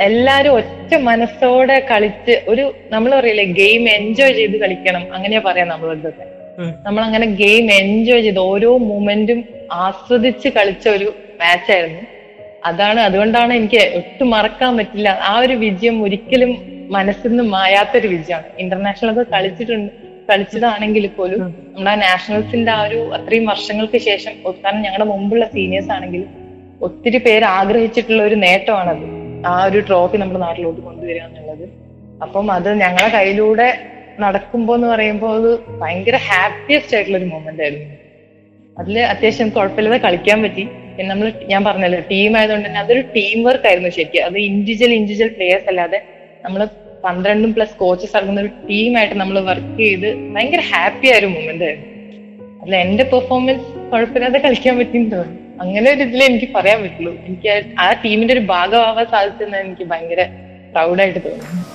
എല്ലാരും 0.00 0.52
ഒറ്റ 0.52 0.94
മനസ്സോടെ 1.08 1.86
കളിച്ച് 1.90 2.42
ഒരു 2.48 2.74
നമ്മൾ 2.90 3.10
പറയില്ലേ 3.20 3.44
ഗെയിം 3.44 3.82
എൻജോയ് 3.88 4.34
ചെയ്ത് 4.34 4.56
കളിക്കണം. 4.60 5.14
അങ്ങനെയാ 5.14 5.42
പറയാം 5.46 5.68
നമ്മളടുത്തൊക്കെ. 5.68 6.33
നമ്മൾ 6.58 7.02
അങ്ങനെ 7.02 7.26
ഗെയിം 7.26 7.72
എൻജോയ് 7.72 8.22
ചെയ്ത് 8.22 8.38
ഓരോ 8.38 8.76
മൂമെന്റും 8.78 9.44
ആസ്വദിച്ച് 9.72 10.48
കളിച്ച 10.48 10.88
ഒരു 10.88 11.14
മാച്ചായിരുന്നു 11.40 12.02
അതാണ് 12.64 13.00
അതുകൊണ്ടാണ് 13.00 13.52
എനിക്ക് 13.52 13.92
ഒട്ടും 13.96 14.30
മറക്കാൻ 14.30 14.76
പറ്റില്ല. 14.76 15.08
ആ 15.08 15.38
ഒരു 15.38 15.52
വിജയം 15.52 16.02
ഒരിക്കലും 16.02 16.52
മനസ്സിൽ 16.90 17.28
നിന്ന് 17.28 17.44
മായാത്തൊരു 17.44 18.06
വിജയമാണ്. 18.06 18.44
ഇന്റർനാഷണൽ 18.58 19.10
ഒക്കെ 19.12 19.24
കളിച്ചിട്ടുണ്ട് 19.32 19.92
കളിച്ചതാണെങ്കിൽ 20.30 21.06
പോലും 21.06 21.40
നമ്മുടെ 21.40 21.90
ആ 21.90 21.94
നാഷണൽസിന്റെ 21.94 22.72
ആ 22.72 22.82
ഒരു 22.82 23.10
അത്രയും 23.14 23.46
വർഷങ്ങൾക്ക് 23.46 23.98
ശേഷം 23.98 24.32
കാരണം 24.64 24.82
ഞങ്ങളുടെ 24.82 25.04
മുമ്പുള്ള 25.04 25.44
സീനിയേഴ്സ് 25.46 25.90
ആണെങ്കിലും 25.90 26.28
ഒത്തിരി 26.82 27.18
പേര് 27.18 27.44
ആഗ്രഹിച്ചിട്ടുള്ള 27.44 28.22
ഒരു 28.22 28.34
നേട്ടമാണത്. 28.34 29.04
ആ 29.46 29.64
ഒരു 29.64 29.78
ട്രോഫി 29.78 30.16
നമ്മുടെ 30.16 30.40
നാട്ടിലോട്ട് 30.40 30.80
കൊണ്ടുവരിക 30.80 31.22
എന്നുള്ളത്. 31.22 31.68
അപ്പം 32.22 32.52
അത് 32.52 32.80
ഞങ്ങളുടെ 32.80 33.08
കയ്യിലൂടെ 33.08 33.93
നടക്കുമ്പോ 34.20 34.74
എന്ന് 34.74 34.86
പറയുമ്പോൾ 34.86 35.36
അത് 35.36 35.60
ഭയങ്കര 35.78 36.16
ഹാപ്പിയസ്റ്റ് 36.16 36.94
ആയിട്ടുള്ള 36.94 37.18
ഒരു 37.18 37.24
മൊമെന്റ് 37.24 37.62
ആയിരുന്നു. 37.62 37.94
അതിൽ 38.78 38.98
അത്യാവശ്യം 38.98 39.48
കുഴപ്പമില്ലാതെ 39.48 39.98
കളിക്കാൻ 39.98 40.42
പറ്റി. 40.42 40.62
പിന്നെ 40.96 41.06
നമ്മൾ 41.06 41.32
ഞാൻ 41.46 41.64
പറഞ്ഞല്ലോ 41.64 42.00
ടീം 42.00 42.36
ആയതുകൊണ്ട് 42.36 42.68
തന്നെ 42.68 42.80
അതൊരു 42.80 43.00
ടീം 43.00 43.44
വർക്ക് 43.44 43.66
ആയിരുന്നു 43.66 43.88
ശരിക്കും. 43.88 44.24
അത് 44.24 44.38
ഇൻഡിവിജ്വൽ 44.38 44.92
ഇൻഡിവിജ്വൽ 44.92 45.28
പ്ലേയേഴ്സ് 45.28 45.68
അല്ലാതെ 45.68 46.02
നമ്മൾ 46.44 46.68
പന്ത്രണ്ടും 47.04 47.54
പ്ലസ് 47.54 47.74
കോച്ചസ് 47.74 48.16
അടങ്ങുന്ന 48.16 48.40
ഒരു 48.40 48.48
ടീമായിട്ട് 48.48 49.14
നമ്മൾ 49.14 49.40
വർക്ക് 49.40 49.78
ചെയ്ത് 49.78 50.14
ഭയങ്കര 50.34 50.60
ഹാപ്പി 50.60 51.06
ആയ 51.06 51.18
ഒരു 51.18 51.26
മൊമെന്റ് 51.26 51.64
ആയിരുന്നു. 51.64 51.94
അല്ല 52.62 52.76
എന്റെ 52.76 53.04
പെർഫോമൻസ് 53.04 53.90
കുഴപ്പമില്ലാതെ 53.90 54.38
കളിക്കാൻ 54.38 54.78
പറ്റിയെന്ന് 54.78 55.12
തോന്നുന്നു. 55.12 55.44
അങ്ങനെ 55.60 55.90
ഒരു 55.90 56.02
ഇതിൽ 56.02 56.24
എനിക്ക് 56.24 56.52
പറയാൻ 56.54 56.82
പറ്റുള്ളൂ. 56.82 57.14
എനിക്ക് 57.26 57.74
ആ- 57.78 57.88
ആ 57.88 57.92
ടീമിന്റെ 57.92 58.34
ഒരു 58.34 58.40
ഭാഗമാവാൻ 58.40 59.06
സാധിച്ചെന്ന് 59.10 59.58
എനിക്ക് 59.58 59.84
ഭയങ്കര 59.84 60.26
പ്രൗഡായിട്ട് 60.72 61.18
തോന്നുന്നു 61.18 61.74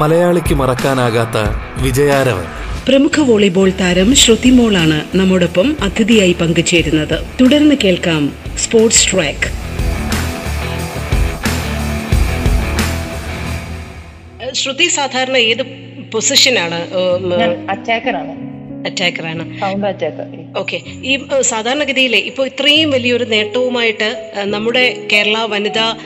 മലയാളിക്ക് 0.00 0.54
മറക്കാനാകാത്ത 0.54 1.36
വിജയാരവൻ. 1.82 2.44
പ്രമുഖ 2.88 3.20
വോളിബോൾ 3.20 3.72
താരം 3.80 4.14
ശ്രുതി 4.14 4.50
മോളാണ് 4.50 5.16
നമ്മോടൊപ്പം 5.16 5.76
അതിഥിയായി 5.80 6.32
പങ്കുചേരുന്നത്. 6.40 7.16
തുടർന്ന് 7.40 7.74
കേൾക്കാം 7.84 8.32
സ്പോർട്സ് 8.58 9.12
ട്രാക്ക്. 9.12 9.48
ശ്രുതി 14.54 14.88
സാധാരണ 14.88 15.36
ഏത് 15.36 15.62
പൊസിഷനാണ്? 16.12 16.80
ഞാൻ 17.40 17.66
അറ്റാക്കറാണ് 17.70 18.47
അറ്റാക്കറാണ് 18.86 19.64
ആണ്. 19.64 19.84
അറ്റാക്കർ 19.86 20.26
ഓക്കെ 20.58 20.80
ഈ 21.04 21.18
സാധാരണഗതിയിൽ 21.40 22.16
ഇപ്പോൾ 22.16 22.46
ഇത്രയും 22.46 22.90
വലിയൊരു 22.90 23.24
നേട്ടവുമായിട്ട് 23.24 24.32
നമ്മുടെ 24.44 25.08
കേരള 25.12 25.38
വനിതാ 25.38 25.96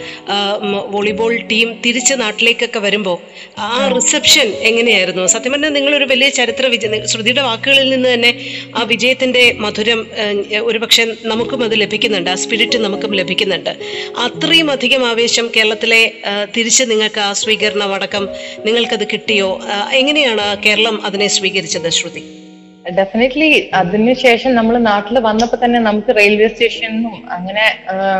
വോളിബോൾ 0.90 1.36
ടീം 1.36 1.82
തിരിച്ച് 1.86 2.14
നാട്ടിലേക്കൊക്കെ 2.14 2.78
വരുമ്പോൾ 2.78 3.18
ആ 3.58 3.88
റിസപ്ഷൻ 3.88 4.48
എങ്ങനെയായിരുന്നു? 4.48 5.26
സത്യം 5.26 5.52
പറഞ്ഞാൽ 5.52 5.70
നിങ്ങളൊരു 5.70 6.04
വലിയ 6.04 6.28
ചരിത്ര 6.28 6.66
വിജയ 6.66 7.06
ശ്രുതിയുടെ 7.06 7.42
വാക്കുകളിൽ 7.42 7.90
നിന്ന് 7.90 8.14
തന്നെ 8.14 8.32
ആ 8.76 8.82
വിജയത്തിന്റെ 8.82 9.56
മധുരം 9.58 10.10
ഒരുപക്ഷെ 10.62 11.06
നമുക്കും 11.24 11.64
അത് 11.64 11.80
ലഭിക്കുന്നുണ്ട്. 11.80 12.30
ആ 12.30 12.34
സ്പിരിറ്റ് 12.34 12.78
നമുക്കും 12.78 13.14
ലഭിക്കുന്നുണ്ട്. 13.14 13.70
അത്രയും 14.18 14.70
അധികം 14.70 15.06
ആവേശം 15.06 15.50
കേരളത്തിലെ 15.56 16.12
തിരിച്ച് 16.56 16.84
നിങ്ങൾക്ക് 16.90 17.20
ആ 17.20 17.32
സ്വീകരണം 17.32 17.94
അടക്കം 17.94 18.28
നിങ്ങൾക്കത് 18.66 19.06
കിട്ടിയോ? 19.12 19.60
എങ്ങനെയാണ് 19.92 20.62
കേരളം 20.62 21.06
അതിനെ 21.06 21.26
സ്വീകരിച്ചത് 21.26 21.88
ശ്രുതി? 21.88 22.41
ഡെഫിനറ്റ്ലി 22.84 23.48
അതിനുശേഷം 23.80 24.50
നമ്മൾ 24.58 24.74
നാട്ടിൽ 24.86 25.16
വന്നപ്പോ 25.26 25.56
തന്നെ 25.64 25.78
നമുക്ക് 25.88 26.12
റെയിൽവേ 26.18 26.46
സ്റ്റേഷനിലും 26.52 27.14
അങ്ങനെ 27.36 27.64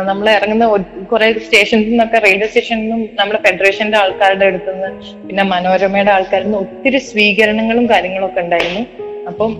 നമ്മൾ 0.09 0.27
ഇറങ്ങുന്ന 0.35 0.65
കുറെ 1.11 1.27
സ്റ്റേഷനിൽ 1.45 1.87
നിന്നൊക്കെ 1.89 2.19
റെയിൽവേ 2.25 2.47
സ്റ്റേഷനിൽ 2.47 2.83
നിന്നും 2.83 3.01
നമ്മുടെ 3.19 3.39
ഫെഡറേഷന്റെ 3.45 3.97
ആൾക്കാരുടെ 4.01 4.45
അടുത്തുനിന്ന് 4.49 4.89
പിന്നെ 5.27 5.43
മനോരമയുടെ 5.53 6.11
ആൾക്കാരിൽ 6.17 6.47
നിന്ന് 6.47 6.59
ഒത്തിരി 6.65 7.01
സ്വീകരണങ്ങളും 7.09 7.87
കാര്യങ്ങളും 7.93 8.27
ഒക്കെ 8.29 8.41
ഉണ്ടായിരുന്നു. 8.45 8.83
അപ്പം 9.31 9.51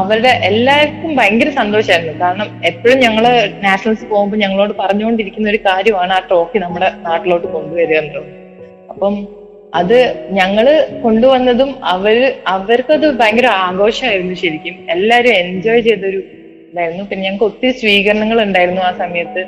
അവരുടെ 0.00 0.32
എല്ലാവർക്കും 0.50 1.10
ഭയങ്കര 1.18 1.50
സന്തോഷമായിരുന്നു 1.60 2.14
കാരണം 2.22 2.48
എപ്പോഴും 2.70 2.98
ഞങ്ങൾ 3.04 3.24
നാഷണൽസ് 3.66 4.06
പോകുമ്പോൾ 4.12 4.40
ഞങ്ങളോട് 4.44 4.74
പറഞ്ഞുകൊണ്ടിരിക്കുന്ന 4.82 5.50
ഒരു 5.54 5.60
കാര്യമാണ് 5.68 6.14
ആ 6.18 6.20
ട്രോഫി 6.28 6.58
നമ്മുടെ 6.64 6.88
നാട്ടിലോട്ട് 7.08 7.46
കൊണ്ടുവരിക 7.56 7.98
എന്നുള്ളത്. 8.02 8.30
അപ്പം 8.92 9.14
അത് 9.74 10.28
ഞങ്ങൾ 10.30 10.86
കൊണ്ടുവന്നതും 11.02 11.84
അവർ 11.84 12.34
അവർക്കത് 12.46 13.10
ഭയങ്കര 13.10 13.46
ആഘോഷമായിരുന്നു 13.46 14.34
ശരിക്കും. 14.34 14.86
എല്ലാരും 14.90 15.32
എൻജോയ് 15.32 15.80
ചെയ്തൊരു 15.80 16.22
ഇതായിരുന്നു. 16.72 17.04
പിന്നെ 17.04 17.24
ഞങ്ങൾക്ക് 17.24 17.44
ഒത്തിരി 17.44 17.72
സ്വീകരണങ്ങൾ 17.72 18.42
ഉണ്ടായിരുന്നു 18.42 18.82
ആ 18.82 18.92
സമയത്ത്. 18.92 19.46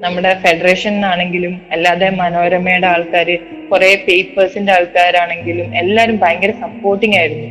നമ്മുടെ 0.00 0.34
ഫെഡറേഷൻ 0.34 1.04
ആണെങ്കിലും 1.04 1.62
അല്ലാതെ 1.72 2.10
മനോരമയുടെ 2.10 2.86
ആൾക്കാര് 2.86 3.38
കുറെ 3.70 4.04
പേപ്പേഴ്സിന്റെ 4.08 4.72
ആൾക്കാരാണെങ്കിലും 4.72 5.76
എല്ലാരും 5.76 6.18
ഭയങ്കര 6.18 6.50
സപ്പോർട്ടിങ് 6.50 7.14
ആയിരുന്നു. 7.14 7.48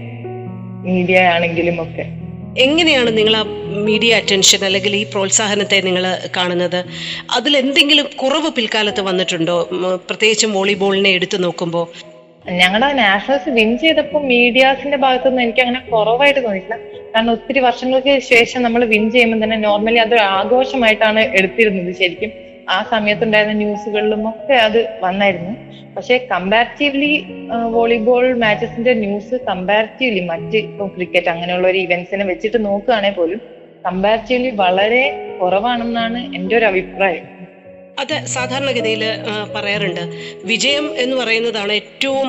മീഡിയ 0.89 1.19
ആണെങ്കിലും 1.19 1.81
ഒക്കെ. 1.81 2.18
എങ്ങനെയാണ് 2.57 3.17
നിങ്ങൾ 3.17 3.37
ആ 3.37 3.43
മീഡിയ 3.67 4.15
അറ്റൻഷൻ 4.15 4.65
അല്ലെങ്കിൽ 4.65 4.95
ഈ 4.95 5.03
പ്രോത്സാഹനത്തെ 5.03 5.81
നിങ്ങൾ 5.81 6.17
കാണുന്നത്? 6.37 6.85
അതിൽ 7.31 7.57
എന്തെങ്കിലും 7.57 8.09
കുറവ് 8.15 8.51
പിൽക്കാലത്ത് 8.51 9.01
വന്നിട്ടുണ്ടോ? 9.01 9.69
പ്രത്യേകിച്ചും 10.09 10.53
വോളിബോളിനെ 10.53 11.09
എടുത്തു 11.09 11.37
നോക്കുമ്പോൾ 11.37 11.87
ഞങ്ങളുടെ 12.51 12.93
നാഷണൽസ് 12.93 13.49
വിൻ 13.49 13.77
ചെയ്തപ്പോൾ 13.77 14.23
മീഡിയാസിന്റെ 14.23 14.97
ഭാഗത്തുനിന്ന് 14.97 15.41
എനിക്ക് 15.41 15.59
അങ്ങനെ 15.59 15.79
കുറവായിട്ട് 15.79 16.43
തോന്നിയിട്ടില്ല. 16.43 16.77
കാരണം 17.15 17.31
ഒത്തിരി 17.31 17.59
വർഷങ്ങൾക്ക് 17.59 18.19
ശേഷം 18.19 18.63
നമ്മൾ 18.63 18.85
വിൻ 18.85 19.11
ചെയ്യുമ്പോൾ 19.11 19.43
തന്നെ 19.43 19.57
നോർമലി 19.57 19.97
അതൊരു 19.97 20.21
ആഘോഷമായിട്ടാണ് 20.21 21.19
എടുത്തിരുന്നത് 21.19 21.95
ശരിക്കും. 21.95 22.48
ആ 22.69 22.79
സമയത്തുണ്ടായിരുന്ന 22.91 23.55
ന്യൂസുകളിലും 23.61 24.23
ഒക്കെ 24.31 24.55
അത് 24.65 24.79
വന്നായിരുന്നു. 25.05 25.53
പക്ഷെ 25.95 26.15
കമ്പാരിറ്റീവ്ലി 26.31 27.11
വോളിബോൾ 27.75 28.25
മാച്ചസിന്റെ 28.43 28.93
ന്യൂസ് 29.03 29.35
കമ്പാരിറ്റീവ്ലി 29.49 30.21
മറ്റ് 30.31 30.57
ഇപ്പൊ 30.67 30.85
ക്രിക്കറ്റ് 30.95 31.31
അങ്ങനെയുള്ള 31.33 31.67
ഒരു 31.67 31.79
ഇവന്റ്സിനെ 31.85 32.25
വെച്ചിട്ട് 32.31 32.59
നോക്കുകയാണെങ്കിൽ 32.65 33.19
പോലും 33.19 33.41
കമ്പാരിറ്റീവ്ലി 33.85 34.51
വളരെ 34.63 35.03
കുറവാണെന്നാണ് 35.41 36.21
എന്റെ 36.37 36.53
ഒരു 36.59 36.65
അഭിപ്രായം. 36.65 37.25
അത് 38.01 38.15
സാധാരണഗതിയിൽ 38.35 39.03
പറയാറുണ്ട്. 39.55 40.03
വിജയം 40.51 40.85
എന്ന് 41.03 41.15
പറയുന്നതാണ് 41.19 41.73
ഏറ്റവും 41.81 42.27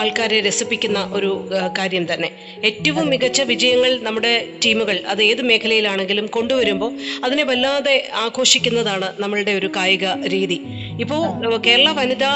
ആൾക്കാരെ 0.00 0.38
രസിപ്പിക്കുന്ന 0.46 1.00
ഒരു 1.18 1.30
കാര്യം 1.78 2.06
തന്നെ. 2.12 2.30
ഏറ്റവും 2.70 3.06
മികച്ച 3.12 3.40
വിജയങ്ങൾ 3.52 3.92
നമ്മുടെ 4.06 4.32
ടീമുകൾ 4.64 4.98
അത് 5.12 5.22
ഏത് 5.30 5.42
മേഖലയിലാണെങ്കിലും 5.50 6.26
കൊണ്ടുവരുമ്പോൾ 6.36 6.92
അതിനെ 7.24 7.44
വല്ലാതെ 7.50 7.96
ആഘോഷിക്കുന്നതാണ് 8.24 9.08
നമ്മളുടെ 9.22 9.54
ഒരു 9.60 9.70
കായിക 9.76 10.04
രീതി. 10.34 10.58
ഇപ്പോൾ 11.04 11.22
കേരള 11.68 11.88
വനിതാ 12.00 12.32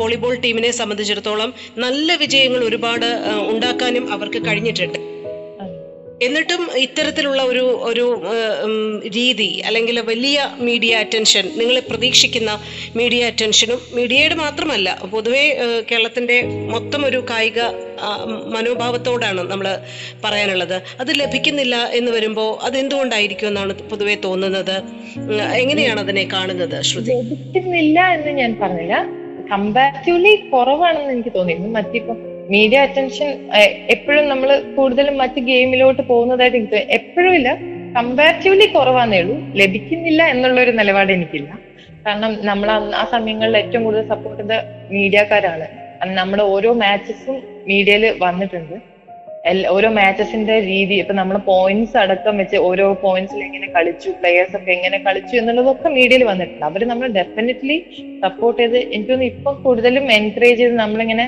വോളിബോൾ 0.00 0.34
ടീമിനെ 0.46 0.70
സംബന്ധിച്ചിടത്തോളം 0.80 1.52
നല്ല 1.86 2.16
വിജയങ്ങൾ 2.24 2.62
ഒരുപാട് 2.64 3.08
ഉണ്ടാക്കാനും 3.52 4.04
അവർക്ക് 4.12 4.42
കഴിഞ്ഞിട്ടുണ്ട്. 4.48 4.98
എന്നിട്ടും 6.20 6.62
ഇത്തരത്തിലുള്ള 6.76 7.42
ഒരു 7.42 7.64
ഒരു 7.82 8.22
രീതി 9.16 9.62
അല്ലെങ്കിൽ 9.66 10.00
വലിയ 10.00 10.38
മീഡിയ 10.58 10.96
അറ്റൻഷൻ 10.96 11.50
നിങ്ങൾ 11.56 11.80
പ്രതീക്ഷിക്കുന്ന 11.80 12.60
മീഡിയ 12.96 13.26
അറ്റൻഷനും 13.26 13.80
മീഡിയയുടെ 13.94 14.34
മാത്രമല്ല 14.34 14.88
പൊതുവേ 15.10 15.44
കേരളത്തിന്റെ 15.90 16.42
മൊത്തം 16.74 17.06
ഒരു 17.06 17.26
കായിക 17.30 17.60
മനോഭാവത്തോടാണ് 18.54 19.50
നമ്മൾ 19.50 19.78
പറയാനുള്ളത്. 20.24 20.82
അത് 21.00 21.12
ലഭിക്കുന്നില്ല 21.20 21.76
എന്ന് 21.76 22.10
വരുമ്പോൾ 22.10 22.50
അതെന്തുകൊണ്ടായിരിക്കും 22.66 23.48
എന്നാണ് 23.48 23.74
പൊതുവെ 23.74 24.14
തോന്നുന്നത്. 24.24 24.76
എങ്ങനെയാണ് 25.54 26.00
അതിനെ 26.00 26.28
കാണുന്നത് 26.32 26.82
ശ്രുതി? 26.82 27.10
ലഭിക്കുന്നില്ല 27.10 28.00
എന്ന് 28.00 28.30
ഞാൻ 28.30 28.58
പറഞ്ഞില്ല. 28.62 28.94
കമ്പാരിറ്റീവ്ലി 29.52 30.36
കുറവാണെന്ന് 30.52 31.12
എനിക്ക് 31.12 31.32
തോന്നിയിരുന്നു 31.34 31.70
മറ്റിപ്പം 31.78 32.27
മീഡിയ 32.52 32.78
അറ്റൻഷൻ 32.86 33.30
എപ്പോഴും 33.94 34.24
നമ്മൾ 34.32 34.50
കൂടുതലും 34.76 35.16
മറ്റ് 35.22 35.40
ഗെയിമിലോട്ട് 35.50 36.02
പോകുന്നതായിട്ട് 36.10 36.58
എനിക്ക് 36.60 36.80
എപ്പോഴും 36.98 37.32
ഇല്ല. 37.38 37.48
കമ്പാരിറ്റീവ്ലി 37.96 38.66
കുറവാന്നേ 38.76 39.18
ഉള്ളൂ. 39.22 39.36
ലഭിക്കുന്നില്ല 39.60 40.22
എന്നുള്ള 40.32 40.58
ഒരു 40.64 40.72
നിലപാട് 40.80 41.10
എനിക്കില്ല. 41.16 41.50
കാരണം 42.06 42.32
നമ്മൾ 42.50 42.68
ആ 43.00 43.04
സമയങ്ങളിൽ 43.14 43.56
ഏറ്റവും 43.62 43.82
കൂടുതൽ 43.86 44.04
സപ്പോർട്ട് 44.12 44.42
ചെയ്ത 44.42 44.56
മീഡിയക്കാരാണ്. 44.94 45.66
നമ്മുടെ 46.20 46.44
ഓരോ 46.54 46.70
മാച്ചസും 46.84 47.38
മീഡിയയിൽ 47.70 48.04
വന്നിട്ടുണ്ട്. 48.26 48.76
ഓരോ 49.74 49.88
മാച്ചസിന്റെ 49.98 50.54
രീതി 50.70 50.94
ഇപ്പൊ 51.02 51.14
നമ്മൾ 51.18 51.36
പോയിന്റ്സ് 51.50 51.96
അടക്കം 52.02 52.34
വെച്ച് 52.40 52.56
ഓരോ 52.68 52.86
പോയിന്റ്സിൽ 53.04 53.40
എങ്ങനെ 53.46 53.66
കളിച്ചു 53.76 54.08
പ്ലെയേഴ്സ് 54.20 54.54
ഒക്കെ 54.58 54.70
എങ്ങനെ 54.76 54.98
കളിച്ചു 55.06 55.34
എന്നുള്ളതൊക്കെ 55.40 55.88
മീഡിയയിൽ 55.98 56.24
വന്നിട്ടുണ്ട്. 56.30 56.64
അവർ 56.70 56.80
നമ്മൾ 56.92 57.06
ഡെഫിനറ്റ്ലി 57.18 57.76
സപ്പോർട്ട് 58.24 58.58
ചെയ്ത്. 58.62 58.78
എനിക്ക് 58.94 59.10
തോന്നുന്നു 59.12 59.30
ഇപ്പൊ 59.34 59.52
കൂടുതലും 59.66 60.06
എൻകറേജ് 60.18 60.58
ചെയ്ത് 60.62 60.76
നമ്മളിങ്ങനെ 60.84 61.26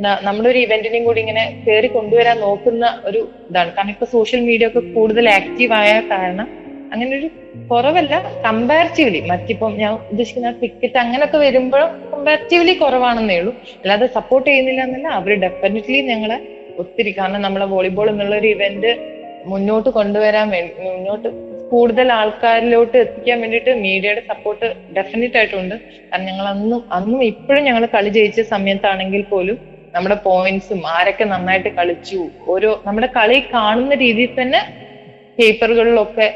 ന- 0.00 0.18
നമ്മുടെ 0.26 0.48
ഒരു 0.48 0.58
ഇവന്റിനെയും 0.58 1.04
കൂടി 1.04 1.20
ഇങ്ങനെ 1.20 1.44
കയറി 1.64 1.88
കൊണ്ടുവരാൻ 1.88 2.36
നോക്കുന്ന 2.40 2.84
ഒരു 3.04 3.20
ഇതാണ്. 3.48 3.70
കാരണം 3.70 3.90
ഇപ്പൊ 3.90 4.06
സോഷ്യൽ 4.12 4.40
മീഡിയ 4.40 4.68
ഒക്കെ 4.68 4.82
കൂടുതൽ 4.94 5.26
ആക്റ്റീവ് 5.36 5.74
ആയ 5.78 5.92
കാരണം 6.10 6.48
അങ്ങനെ 6.92 7.12
ഒരു 7.16 7.28
കുറവല്ല 7.70 8.14
കമ്പാരിറ്റീവ്ലി 8.44 9.20
മറ്റിപ്പം 9.30 9.72
ഞാൻ 9.78 9.92
ഉദ്ദേശിക്കുന്ന 10.10 10.50
ക്രിക്കറ്റ് 10.52 10.98
അങ്ങനെയൊക്കെ 10.98 11.38
വരുമ്പോൾ 11.38 11.82
കമ്പാരിറ്റീവ്ലി 12.08 12.74
കുറവാണെന്നേ 12.74 13.36
ഉള്ളൂ. 13.40 13.52
അല്ലാതെ 13.82 14.06
സപ്പോർട്ട് 14.16 14.48
ചെയ്യുന്നില്ല 14.50 14.82
എന്നല്ല 14.82 15.08
അവർ 15.18 15.32
ഡെഫിനറ്റ്ലി 15.44 16.00
ഞങ്ങളെ 16.10 16.38
ഒത്തിരി 16.76 17.12
കാരണം 17.12 17.40
നമ്മളെ 17.42 17.66
വോളിബോൾ 17.66 18.08
എന്നുള്ള 18.10 18.34
ഒരു 18.36 18.48
ഇവന്റ് 18.48 18.90
മുന്നോട്ട് 19.44 19.88
കൊണ്ടുവരാൻ 19.90 20.46
വേണ്ടി 20.50 20.72
മുന്നോട്ട് 20.86 21.28
കൂടുതൽ 21.70 22.08
ആൾക്കാരിലോട്ട് 22.12 22.96
എത്തിക്കാൻ 22.98 23.36
വേണ്ടിയിട്ട് 23.42 23.72
മീഡിയയുടെ 23.82 24.22
സപ്പോർട്ട് 24.28 24.66
ഡെഫിനറ്റ് 24.96 25.36
ആയിട്ടുണ്ട്. 25.36 25.74
കാരണം 26.08 26.26
ഞങ്ങൾ 26.26 26.46
അന്നും 26.48 26.80
അന്നും 26.92 27.20
ഇപ്പോഴും 27.24 27.62
ഞങ്ങൾ 27.64 27.84
കളി 27.94 28.10
ജയിച്ച 28.10 28.40
സമയത്താണെങ്കിൽ 28.52 29.22
പോലും 29.32 29.58
നമ്മുടെ 29.94 30.14
പോയിന്റ്സും 30.14 30.86
ആരൊക്കെ 30.86 31.24
നന്നായിട്ട് 31.24 31.68
കളിച്ചു. 31.68 32.28
ഓരോ 32.48 32.82
നമ്മുടെ 32.86 33.08
കളി 33.16 33.38
കാണുന്ന 33.54 33.94
രീതിയിൽ 33.94 34.42
തന്നെ 34.42 34.60
പേപ്പറുകളിലൊക്കെ 35.38 36.26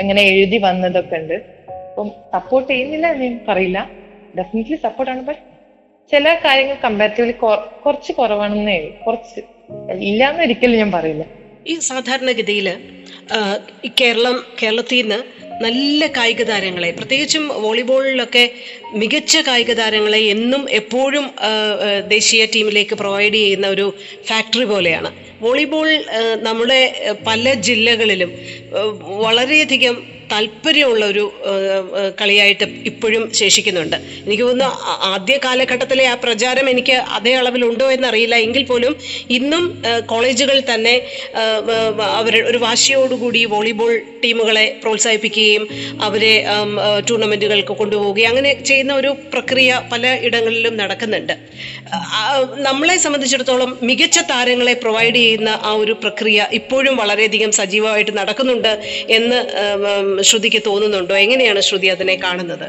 ഇങ്ങനെ 0.00 0.22
എഴുതി 0.22 0.58
വന്നതൊക്കെ 0.58 1.16
ഉണ്ട്. 1.16 1.34
അപ്പം 1.90 2.08
സപ്പോർട്ട് 2.32 2.70
ചെയ്യുന്നില്ല 2.72 3.06
എന്ന് 3.06 3.40
പറയില്ല. 3.48 3.90
ഡെഫിനറ്റ്ലി 4.38 4.76
സപ്പോർട്ടാണ് 4.76 5.22
ബട്ട് 5.22 5.40
ചില 6.10 6.34
കാര്യങ്ങൾ 6.44 6.76
കമ്പാരിറ്റീവ്ലി 6.84 7.32
കുറച്ച് 7.86 8.12
കുറവാണെന്നേ. 8.12 8.78
കുറച്ച് 9.06 9.40
ഇല്ലാന്ന് 9.90 10.42
ഒരിക്കലും 10.42 10.78
ഞാൻ 10.78 10.92
പറയില്ല. 10.92 11.24
ഈ 11.66 11.74
സാധാരണഗതിയിൽ 11.78 12.68
കേരളം 14.00 14.36
കേരളത്തിൽ 14.62 15.00
നിന്ന് 15.00 15.18
നല്ല 15.62 16.06
കായിക 16.16 16.42
താരങ്ങളെ. 16.42 16.90
പ്രത്യേകിച്ചും 16.90 17.44
വോളിബോളിലൊക്കെ 17.62 18.44
മികച്ച 18.94 19.36
കായിക 19.46 19.72
താരങ്ങളെ 19.72 20.20
എന്നും 20.34 20.62
എപ്പോഴും 20.70 21.24
ദേശീയ 22.14 22.44
ടീമിലേക്ക് 22.54 22.94
പ്രൊവൈഡ് 22.94 23.34
ചെയ്യുന്ന 23.34 23.66
ഒരു 23.68 23.86
ഫാക്ടറി 24.28 24.64
പോലെയാണ്. 24.64 25.10
വോളിബോൾ 25.42 25.88
നമ്മുടെ 26.42 26.80
പല 27.26 27.52
ജില്ലകളിലും 27.68 28.30
വളരെയധികം 29.26 29.96
താല്പര്യമുള്ള 30.32 31.04
ഒരു 31.12 31.24
കളിയായിട്ട് 32.20 32.66
ഇപ്പോഴും 32.90 33.24
ശേഷിക്കുന്നുണ്ട്. 33.40 33.96
എനിക്ക് 34.26 34.42
തോന്നുന്നു 34.42 34.68
ആദ്യ 35.12 35.34
കാലഘട്ടത്തിലെ 35.44 36.04
ആ 36.12 36.14
പ്രചാരം 36.24 36.66
എനിക്ക് 36.72 36.96
അതേ 37.16 37.32
അളവിലുണ്ടോ 37.40 37.86
എന്നറിയില്ല. 37.96 38.36
എങ്കിൽ 38.46 38.64
പോലും 38.70 38.94
ഇന്നും 39.38 39.64
കോളേജുകൾ 40.12 40.58
തന്നെ 40.72 40.94
അവർ 42.20 42.36
ഒരു 42.50 42.58
വാശിയോടുകൂടി 42.66 43.42
വോളിബോൾ 43.54 43.92
ടീമുകളെ 44.24 44.66
പ്രോത്സാഹിപ്പിക്കുകയും 44.82 45.64
അവരെ 46.08 46.34
ടൂർണമെന്റുകൾക്ക് 47.08 47.74
കൊണ്ടുപോവുകയും 47.80 48.30
അങ്ങനെ 48.32 48.52
ചെയ്യുന്ന 48.68 48.92
ഒരു 48.94 49.10
പ്രക്രിയ 49.32 49.82
പല 49.92 50.06
ഇടങ്ങളിലും 50.28 50.74
നടക്കുന്നുണ്ട്. 50.76 51.34
നമ്മളെ 52.68 52.96
സംബന്ധിച്ചിടത്തോളം 53.04 53.70
മികച്ച 53.82 54.18
താരങ്ങളെ 54.30 54.74
പ്രൊവൈഡ് 54.82 55.14
ചെയ്യുന്ന 55.14 55.50
ആ 55.68 55.72
ഒരു 55.82 55.94
പ്രക്രിയ 56.02 56.46
ഇപ്പോഴും 56.58 56.94
വളരെയധികം 56.96 57.50
സജീവമായിട്ട് 57.60 58.12
നടക്കുന്നുണ്ട് 58.18 58.72
എന്ന് 59.16 59.38
ശ്രുതിക്ക് 60.22 60.62
തോന്നുന്നുണ്ടോ? 60.66 61.16
എങ്ങനെയാണ് 61.16 61.60
ശ്രുതി 61.60 61.86
അതിനെ 61.86 62.14
കാണുന്നത്? 62.14 62.68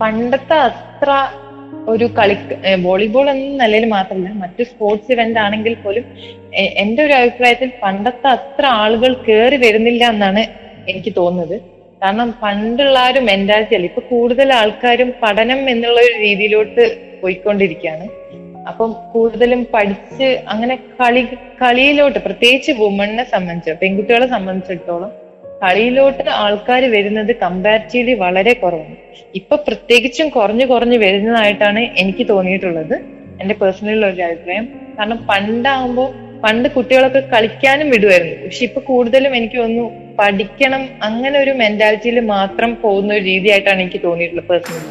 പണ്ടത്തെ 0.00 0.54
അത്ര 0.54 1.10
ഒരു 1.88 2.04
കളി 2.04 2.36
വോളിബോൾ 2.80 3.30
എന്ന 3.30 3.64
നിലയിൽ 3.64 3.84
മാത്രമല്ല 3.84 4.28
മറ്റു 4.28 4.62
സ്പോർട്സ് 4.62 5.12
ഇവന്റ് 5.12 5.38
ആണെങ്കിൽ 5.38 5.74
പോലും 5.74 6.04
എന്റെ 6.54 7.02
ഒരു 7.02 7.12
അഭിപ്രായത്തിൽ 7.12 7.70
പണ്ടത്തെ 7.82 8.28
അത്ര 8.28 8.66
ആളുകൾ 8.66 9.12
കേറി 9.28 9.56
വരുന്നില്ല 9.56 10.04
എന്നാണ് 10.04 10.42
എനിക്ക് 10.88 11.12
തോന്നുന്നത്. 11.16 11.60
കാരണം 12.02 12.34
പണ്ടുള്ള 12.42 12.98
ആ 12.98 13.10
ഒരു 13.10 13.20
മെന്റാലിറ്റി 13.20 13.74
അല്ല. 13.74 13.86
ഇപ്പൊ 13.86 14.02
കൂടുതൽ 14.10 14.52
ആൾക്കാരും 14.52 15.14
പഠനം 15.22 15.70
എന്നുള്ള 15.70 16.00
ഒരു 16.00 16.14
രീതിയിലോട്ട് 16.20 16.84
പോയിക്കൊണ്ടിരിക്കുകയാണ്. 17.22 18.06
അപ്പം 18.68 18.92
കൂടുതലും 19.12 19.66
പഠിച്ച് 19.74 20.44
അങ്ങനെ 20.48 20.76
കളി 21.00 21.22
കളിയിലോട്ട് 21.62 22.18
പ്രത്യേകിച്ച് 22.18 22.72
വുമണിനെ 22.72 23.24
സംബന്ധിച്ച് 23.24 23.80
പെൺകുട്ടികളെ 23.80 24.26
സംബന്ധിച്ചിടത്തോളം 24.26 25.12
കളിയിലോട്ട് 25.62 26.24
ആൾക്കാർ 26.44 26.82
വരുന്നത് 26.94 27.32
കമ്പാരിറ്റീവ്ലി 27.42 28.14
വളരെ 28.24 28.52
കുറവാണ്. 28.52 28.96
ഇപ്പൊ 29.34 29.56
പ്രത്യേകിച്ചും 29.66 30.28
കുറഞ്ഞു 30.36 30.66
കുറഞ്ഞു 30.72 30.98
വരുന്നതായിട്ടാണ് 31.04 31.82
എനിക്ക് 32.02 32.26
തോന്നിയിട്ടുള്ളത്. 32.32 32.96
എന്റെ 33.40 33.54
പേഴ്സണൽ 33.60 34.04
ഒരു 34.10 34.22
അഭിപ്രായം. 34.28 34.66
കാരണം 34.98 35.20
പണ്ടാകുമ്പോൾ 35.30 36.08
പണ്ട് 36.44 36.68
കുട്ടികളൊക്കെ 36.68 37.22
കളിക്കാനും 37.34 37.88
വിടുമായിരുന്നു 37.90 38.34
പക്ഷെ 38.44 38.64
ഇപ്പൊ 38.68 38.80
കൂടുതലും 38.88 39.36
എനിക്ക് 39.36 39.56
തോന്നുന്നു 39.58 39.86
പഠിക്കണം 40.18 40.82
അങ്ങനെ 41.02 41.36
ഒരു 41.44 41.52
മെന്റാലിറ്റിയിൽ 41.62 42.20
മാത്രം 42.34 42.72
പോകുന്ന 42.82 43.14
ഒരു 43.14 43.24
രീതിയായിട്ടാണ് 43.24 43.80
എനിക്ക് 43.80 44.02
തോന്നിയിട്ടുള്ളത് 44.04 44.48
പേഴ്സണലി 44.50 44.90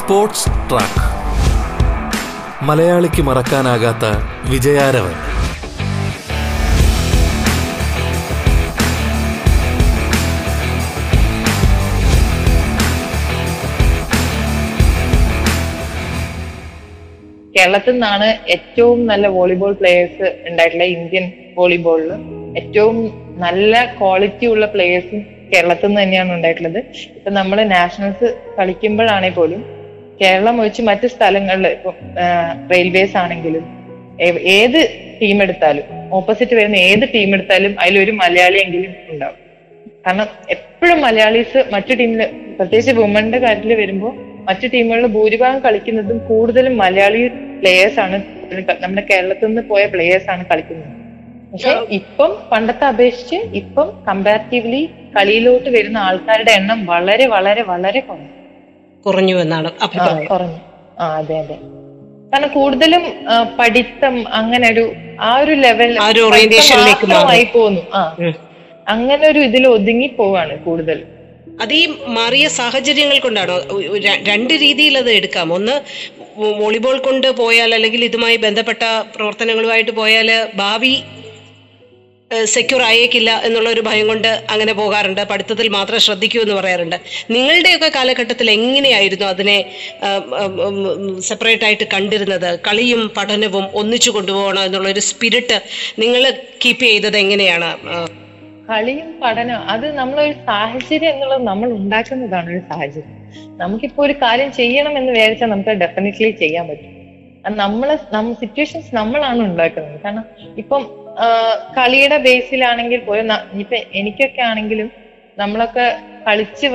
സ്പോർട്സ് 0.00 0.50
ട്രാക്ക് 0.70 1.17
മലയാളിക്ക് 2.68 3.22
മറക്കാനാകാത്ത 3.28 4.04
വിജയാരവൻ. 4.50 5.14
കേരളത്തിൽ 17.54 17.92
നിന്നാണ് 17.92 18.26
ഏറ്റവും 18.54 18.98
നല്ല 19.10 19.26
വോളിബോൾ 19.36 19.72
പ്ലേയേഴ്സ് 19.80 20.28
ഉണ്ടായിട്ടുള്ള 20.48 20.84
ഇന്ത്യൻ 20.96 21.24
വോളിബോളിൽ 21.56 22.12
ഏറ്റവും 22.60 22.98
നല്ല 23.44 23.72
ക്വാളിറ്റി 23.98 24.46
ഉള്ള 24.52 24.66
പ്ലേയേഴ്സും 24.74 25.20
കേരളത്തിൽ 25.52 25.88
നിന്ന് 25.88 26.02
തന്നെയാണ് 26.02 26.30
ഉണ്ടായിട്ടുള്ളത്. 26.36 26.80
ഇപ്പൊ 27.18 27.30
നമ്മൾ 27.40 27.58
നാഷണൽസ് 27.76 28.28
കളിക്കുമ്പോഴാണെങ്കിൽ 28.58 29.38
പോലും 29.40 29.60
കേരളം 30.20 30.60
ഒഴിച്ച് 30.60 30.82
മറ്റ് 30.82 31.06
സ്ഥലങ്ങളിൽ 31.06 31.66
ഇപ്പം 31.76 31.96
റെയിൽവേസ് 32.72 33.16
ആണെങ്കിലും 33.16 33.64
ഏത് 34.58 34.78
ടീം 35.20 35.42
എടുത്താലും 35.42 35.84
ഓപ്പോസിറ്റ് 36.18 36.54
വരുന്ന 36.56 36.76
ഏത് 36.90 37.04
ടീം 37.14 37.30
എടുത്താലും 37.34 37.72
അതിലൊരു 37.82 38.12
മലയാളിയെങ്കിലും 38.22 38.94
ഉണ്ടാവും. 39.12 39.36
കാരണം 40.04 40.28
എപ്പോഴും 40.54 40.98
മലയാളീസ് 41.06 41.60
മറ്റു 41.74 41.92
ടീമിൽ 42.00 42.20
പ്രത്യേകിച്ച് 42.58 42.92
വുമന്റെ 43.00 43.38
കാര്യത്തിൽ 43.38 43.74
വരുമ്പോൾ 43.74 44.12
മറ്റു 44.48 44.66
ടീമുകളിൽ 44.66 45.06
ഭൂരിഭാഗം 45.16 45.60
കളിക്കുന്നതും 45.66 46.18
കൂടുതലും 46.28 46.74
മലയാളി 46.76 47.20
പ്ലേയേഴ്സ് 47.60 48.00
ആണ് 48.04 48.16
നമ്മുടെ 48.82 49.04
കേരളത്തിൽ 49.10 49.46
നിന്ന് 49.46 49.62
പോയ 49.72 49.82
പ്ലേയേഴ്സ് 49.94 50.30
ആണ് 50.34 50.44
കളിക്കുന്നത്. 50.52 50.94
പക്ഷെ 51.52 51.72
ഇപ്പം 51.98 52.30
പണ്ടത്തെ 52.52 52.86
അപേക്ഷിച്ച് 52.86 53.38
ഇപ്പം 53.60 53.88
കമ്പാരിറ്റീവ്ലി 54.08 54.82
കളിയിലോട്ട് 55.16 55.68
വരുന്ന 55.76 55.98
ആൾക്കാരുടെ 56.08 56.52
എണ്ണം 56.52 56.80
വളരെ 56.86 57.26
വളരെ 57.26 57.62
വളരെ 57.62 58.00
കുറഞ്ഞു 58.00 58.30
കുറഞ്ഞു 59.08 59.36
എന്നാണ് 59.38 59.70
അഭിപ്രായം. 59.82 60.30
ആ 60.98 61.06
അതെ 61.18 61.36
അതെ. 61.38 61.56
കാരണം 62.32 62.50
കൂടുതലും 62.54 63.04
പഠിത്തം 63.58 64.14
അങ്ങനെ 64.32 64.66
ഒരു 64.72 64.84
ആ 65.20 65.30
ഒരു 65.40 65.54
ലെവൽ. 65.64 65.92
ആയി 67.28 67.46
പോന്നു 67.54 67.82
ആ. 67.94 68.02
അങ്ങനെ 68.86 69.24
ഒരു 69.28 69.40
ഇതിൽ 69.40 69.64
ഒതുങ്ങി 69.68 70.08
പോവാണ് 70.18 70.54
കൂടുതൽ. 70.64 70.98
അത് 71.60 71.72
ഈ 71.74 71.84
മാറിയ 72.16 72.46
സാഹചര്യങ്ങൾ 72.56 73.18
കൊണ്ടാണോ? 73.18 73.56
രണ്ട് 74.28 74.52
രീതിയിൽ 74.64 74.94
അത് 74.98 75.10
എടുക്കാം. 75.10 75.48
ഒന്ന് 75.52 75.74
വോളിബോൾ 76.58 76.96
കൊണ്ട് 76.98 77.28
പോയാൽ 77.38 77.70
അല്ലെങ്കിൽ 77.74 78.02
ഇതുമായി 78.04 78.36
ബന്ധപ്പെട്ട 78.44 78.82
പ്രവർത്തനങ്ങളുമായിട്ട് 79.14 79.92
പോയാൽ 79.92 80.28
ഭാവി 80.56 80.94
സെക്യൂർ 82.44 82.82
ആയേക്കില്ല 82.82 83.30
എന്നുള്ള 83.44 83.68
ഒരു 83.70 83.80
ഭയം 83.80 84.06
കൊണ്ട് 84.08 84.28
അങ്ങനെ 84.50 84.72
പോകാറുണ്ട്. 84.72 85.20
പഠിത്തത്തിൽ 85.30 85.68
മാത്രം 85.68 86.00
ശ്രദ്ധിക്കൂ 86.00 86.40
എന്ന് 86.42 86.54
പറയാറുണ്ട്. 86.54 86.96
നിങ്ങളുടെയൊക്കെ 87.30 87.88
കാലഘട്ടത്തിൽ 87.94 88.50
എങ്ങനെയായിരുന്നു 88.50 89.26
അതിനെ 89.26 89.56
സെപ്പറേറ്റ് 91.20 91.64
ആയിട്ട് 91.64 91.86
കണ്ടിരുന്നത്? 91.94 92.58
കളിയും 92.66 93.02
പഠനവും 93.16 93.64
ഒന്നിച്ചു 93.74 94.10
കൊണ്ടുപോകണം 94.10 94.62
എന്നുള്ള 94.64 94.88
ഒരു 94.88 95.00
സ്പിരിറ്റ് 95.00 95.60
നിങ്ങൾ 95.98 96.22
കീപ്പ് 96.64 96.84
ചെയ്തത് 96.84 97.16
എങ്ങനെയാണ്? 97.16 97.70
കളിയും 98.70 99.20
പഠനം 99.20 99.70
അത് 99.70 99.96
നമ്മളൊരു 99.96 100.34
സാഹചര്യം 100.46 101.10
എന്നുള്ളത് 101.12 101.42
നമ്മൾ 101.42 101.68
ഉണ്ടാക്കുന്നതാണ് 101.72 102.50
ഒരു 102.50 102.62
സാഹചര്യം. 102.68 103.16
നമുക്കിപ്പോ 103.58 104.06
ഒരു 104.06 104.14
കാര്യം 104.22 104.52
ചെയ്യണം 104.52 104.98
എന്ന് 104.98 105.12
വിചാരിച്ചാൽ 105.12 105.46
നമുക്ക് 105.46 105.70
ഡെഫിനറ്റ്ലി 105.70 106.30
ചെയ്യാൻ 106.30 106.68
പറ്റും. 106.68 106.97
നമ്മളെ 107.44 107.98
നമ്മ 108.12 108.32
സിറ്റുവേഷൻസ് 108.32 108.94
നമ്മളാണ് 108.94 109.40
ഉണ്ടാക്കുന്നത്. 109.42 110.00
കാരണം 110.04 110.24
ഇപ്പം 110.62 110.82
കളിയുടെ 111.76 112.16
ബേസിലാണെങ്കിൽ 112.16 113.00
പോലും 113.00 113.28
ഇപ്പൊ 113.60 113.76
എനിക്കൊക്കെ 114.00 114.42
ആണെങ്കിലും 114.42 114.88
നമ്മളൊക്കെ 115.36 115.86
കളിച്ച് 116.26 116.68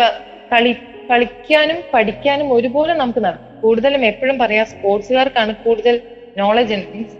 കളി 0.52 0.74
കളിക്കാനും 1.10 1.84
പഠിക്കാനും 1.94 2.54
ഒരുപോലെ 2.54 2.94
നമുക്ക് 2.94 3.20
നടക്കും 3.20 3.52
കൂടുതലും 3.62 4.06
എപ്പോഴും 4.06 4.38
പറയാം 4.38 4.66
സ്പോർട്സുകാർക്കാണ് 4.66 5.54
കൂടുതൽ 5.66 5.96
നോളജ് 6.36 6.76
മീൻസ് 6.84 7.18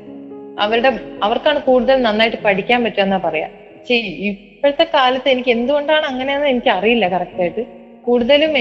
അവരുടെ 0.58 0.90
അവർക്കാണ് 1.24 1.60
കൂടുതൽ 1.60 2.02
നന്നായിട്ട് 2.02 2.38
പഠിക്കാൻ 2.38 2.84
പറ്റുക 2.84 3.20
പറയാ. 3.28 3.48
പക്ഷെ 3.76 3.96
ഇപ്പോഴത്തെ 4.30 4.86
കാലത്ത് 4.94 5.30
എനിക്ക് 5.30 5.50
എന്തുകൊണ്ടാണ് 5.50 6.06
അങ്ങനെയെന്ന് 6.06 6.48
എനിക്ക് 6.48 6.70
അറിയില്ല 6.70 7.08
കറക്റ്റ് 7.08 7.42
ആയിട്ട്. 7.42 7.64
കൂടുതലും 8.06 8.54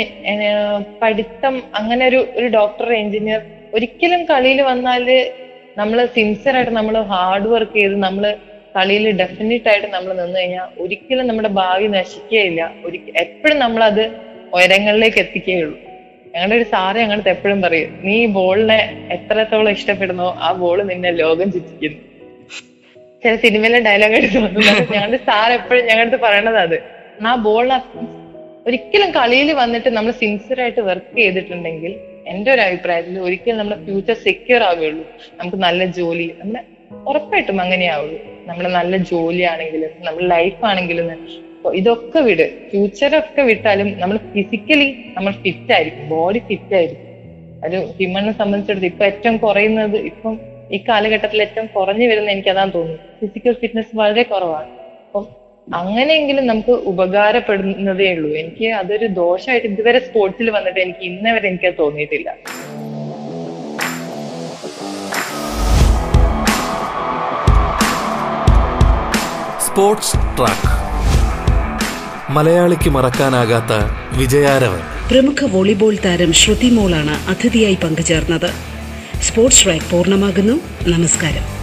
പഠിത്തം 1.00 1.62
അങ്ങനെ 1.74 2.06
ഒരു 2.06 2.26
ഒരു 2.36 2.46
ഡോക്ടർ 2.46 2.92
എഞ്ചിനീയർ 2.92 3.40
ഒരിക്കലും 3.72 4.22
കളിയിൽ 4.30 4.60
വന്നാൽ 4.68 5.06
നമ്മൾ 5.76 5.98
സിൻസിയർ 6.16 6.54
ആയിട്ട് 6.56 6.72
നമ്മൾ 6.78 6.96
ഹാർഡ് 7.10 7.48
വർക്ക് 7.52 7.76
ചെയ്ത് 7.76 7.96
നമ്മൾ 8.02 8.24
കളിയിൽ 8.74 9.04
ഡെഫിനറ്റ് 9.20 9.68
ആയിട്ട് 9.70 9.88
നമ്മൾ 9.94 10.10
നിന്ന് 10.18 10.38
കഴിഞ്ഞാൽ 10.38 10.68
ഒരിക്കലും 10.82 11.24
നമ്മുടെ 11.28 11.50
ഭാവി 11.58 11.86
നശിക്കുകയില്ല. 11.94 12.60
എപ്പോഴും 13.24 13.58
നമ്മൾ 13.58 13.82
അത് 13.84 14.04
ഉയരങ്ങളിലേക്ക് 14.52 15.18
എത്തിക്കുകയുള്ളൂ 15.24 15.76
ഞങ്ങളുടെ 16.34 16.56
ഒരു 16.58 16.66
സാറ് 16.72 16.98
ഞങ്ങളുടെ 17.02 17.30
എപ്പോഴും 17.30 17.58
പറയും 17.64 17.90
നീ 18.04 18.16
ബോളിനെ 18.36 18.78
എത്രത്തോളം 19.16 19.72
ഇഷ്ടപ്പെടുന്നോ 19.76 20.28
ആ 20.40 20.50
ബോൾ 20.60 20.78
നിന്നെ 20.90 21.10
ലോകം 21.20 21.48
ചുറ്റിക്കുന്നു 21.54 22.00
ചില 23.22 23.34
സിനിമയിലെ 23.42 23.80
ഡയലോഗ് 23.86 24.14
ആയിട്ട് 24.14 24.30
തോന്നുന്നു 24.36 24.62
ഞങ്ങളുടെ 24.94 25.20
സാർ 25.26 25.50
എപ്പോഴും 25.58 25.84
ഞങ്ങളുടെ 25.90 26.18
പറയണത് 26.24 26.58
അത്. 26.64 26.78
ആ 27.24 27.34
ബോളിനെ 27.44 27.78
ഒരിക്കലും 28.66 29.10
കളിയിൽ 29.18 29.50
വന്നിട്ട് 29.60 29.90
നമ്മൾ 29.96 30.12
സിൻസിയർ 30.20 30.58
ആയിട്ട് 30.64 30.82
വർക്ക് 30.88 31.12
ചെയ്തിട്ടുണ്ടെങ്കിൽ 31.18 31.92
എന്റെ 32.30 32.48
ഒരു 32.54 32.60
അഭിപ്രായത്തിൽ 32.60 33.14
ഒരിക്കലും 33.26 33.58
നമ്മുടെ 33.60 33.78
ഫ്യൂച്ചർ 33.86 34.16
സെക്യൂർ 34.26 34.62
ആവുകയുള്ളൂ. 34.62 35.04
നമുക്ക് 35.40 35.58
നല്ല 35.66 35.84
ജോലി 35.98 36.26
നമ്മുടെ 36.40 36.62
ഉറപ്പായിട്ടും 37.10 37.58
അങ്ങനെയാവുള്ളൂ. 37.60 38.18
നമ്മുടെ 38.48 38.70
നല്ല 38.78 38.96
ജോലി 38.96 39.42
ആണെങ്കിലും 39.52 39.92
നമ്മുടെ 40.06 40.26
ലൈഫ് 40.34 40.64
ആണെങ്കിലും 40.70 41.08
ഇതൊക്കെ 41.80 42.20
വിട്. 42.28 42.46
ഫ്യൂച്ചറൊക്കെ 42.70 43.42
വിട്ടാലും 43.42 43.88
നമ്മൾ 43.98 44.16
ഫിസിക്കലി 44.34 44.88
നമ്മൾ 45.16 45.32
ഫിറ്റ് 45.42 45.72
ആയിരിക്കും 45.76 46.08
ബോഡി 46.08 46.40
ഫിറ്റ് 46.48 46.74
ആയിരിക്കും. 46.78 47.08
ഒരു 47.66 47.78
ഹ്യൂമനെ 47.98 48.32
സംബന്ധിച്ചിടത്ത് 48.40 48.88
ഇപ്പൊ 48.92 49.04
ഏറ്റവും 49.04 49.36
കുറയുന്നത് 49.36 49.96
ഇപ്പം 50.10 50.34
ഈ 50.74 50.78
കാലഘട്ടത്തിൽ 50.88 51.42
ഏറ്റവും 51.42 51.66
കുറഞ്ഞു 51.76 52.06
വരുന്ന 52.10 52.30
എനിക്ക് 52.30 52.48
അതാണ് 52.48 52.72
തോന്നുന്നത് 52.74 53.04
ഫിസിക്കൽ 53.20 53.54
ഫിറ്റ്നസ് 53.60 53.96
വളരെ 54.00 54.22
കുറവാണ്. 54.22 54.70
അപ്പം 55.06 55.24
അങ്ങനെയെങ്കിലും 55.66 56.46
നമുക്ക് 56.46 56.70
ഉപകാരപ്പെടുന്നതേ 56.70 58.14
ഉള്ളൂ. 58.14 58.30
എനിക്ക് 58.30 58.72
അതൊരു 58.72 59.06
ദോഷമായിട്ട് 59.06 59.68
ഇതുവരെ 59.68 59.98
സ്പോർട്സിൽ 59.98 60.50
വന്നിട്ട് 60.50 60.80
എനിക്ക് 60.80 60.98
ഇന്നേ 60.98 61.32
വരെ 61.32 61.48
എനിക്ക് 61.48 61.66
അത് 61.66 61.74
തോന്നിയിട്ടില്ല. 61.78 62.36
സ്പോർട്സ് 69.66 70.16
ട്രാക്ക് 70.38 70.72
മലയാളിക്ക് 72.32 72.90
മറക്കാനാകാത്ത 72.90 73.72
വിജയാരവ് 74.18 74.80
പ്രമുഖ 75.08 75.46
വോളിബോൾ 75.50 75.96
താരം 76.04 76.32
ശ്രുതി 76.32 76.70
മോളാണ് 76.70 77.30
അതിഥിയായി 77.30 77.74
പങ്കുചേർന്നത്. 77.74 78.50
സ്പോർട്സ് 79.20 79.64
ട്രാക്ക് 79.64 79.90
പൂർണമാകുന്നു. 79.90 80.52
നമസ്കാരം. 80.88 81.61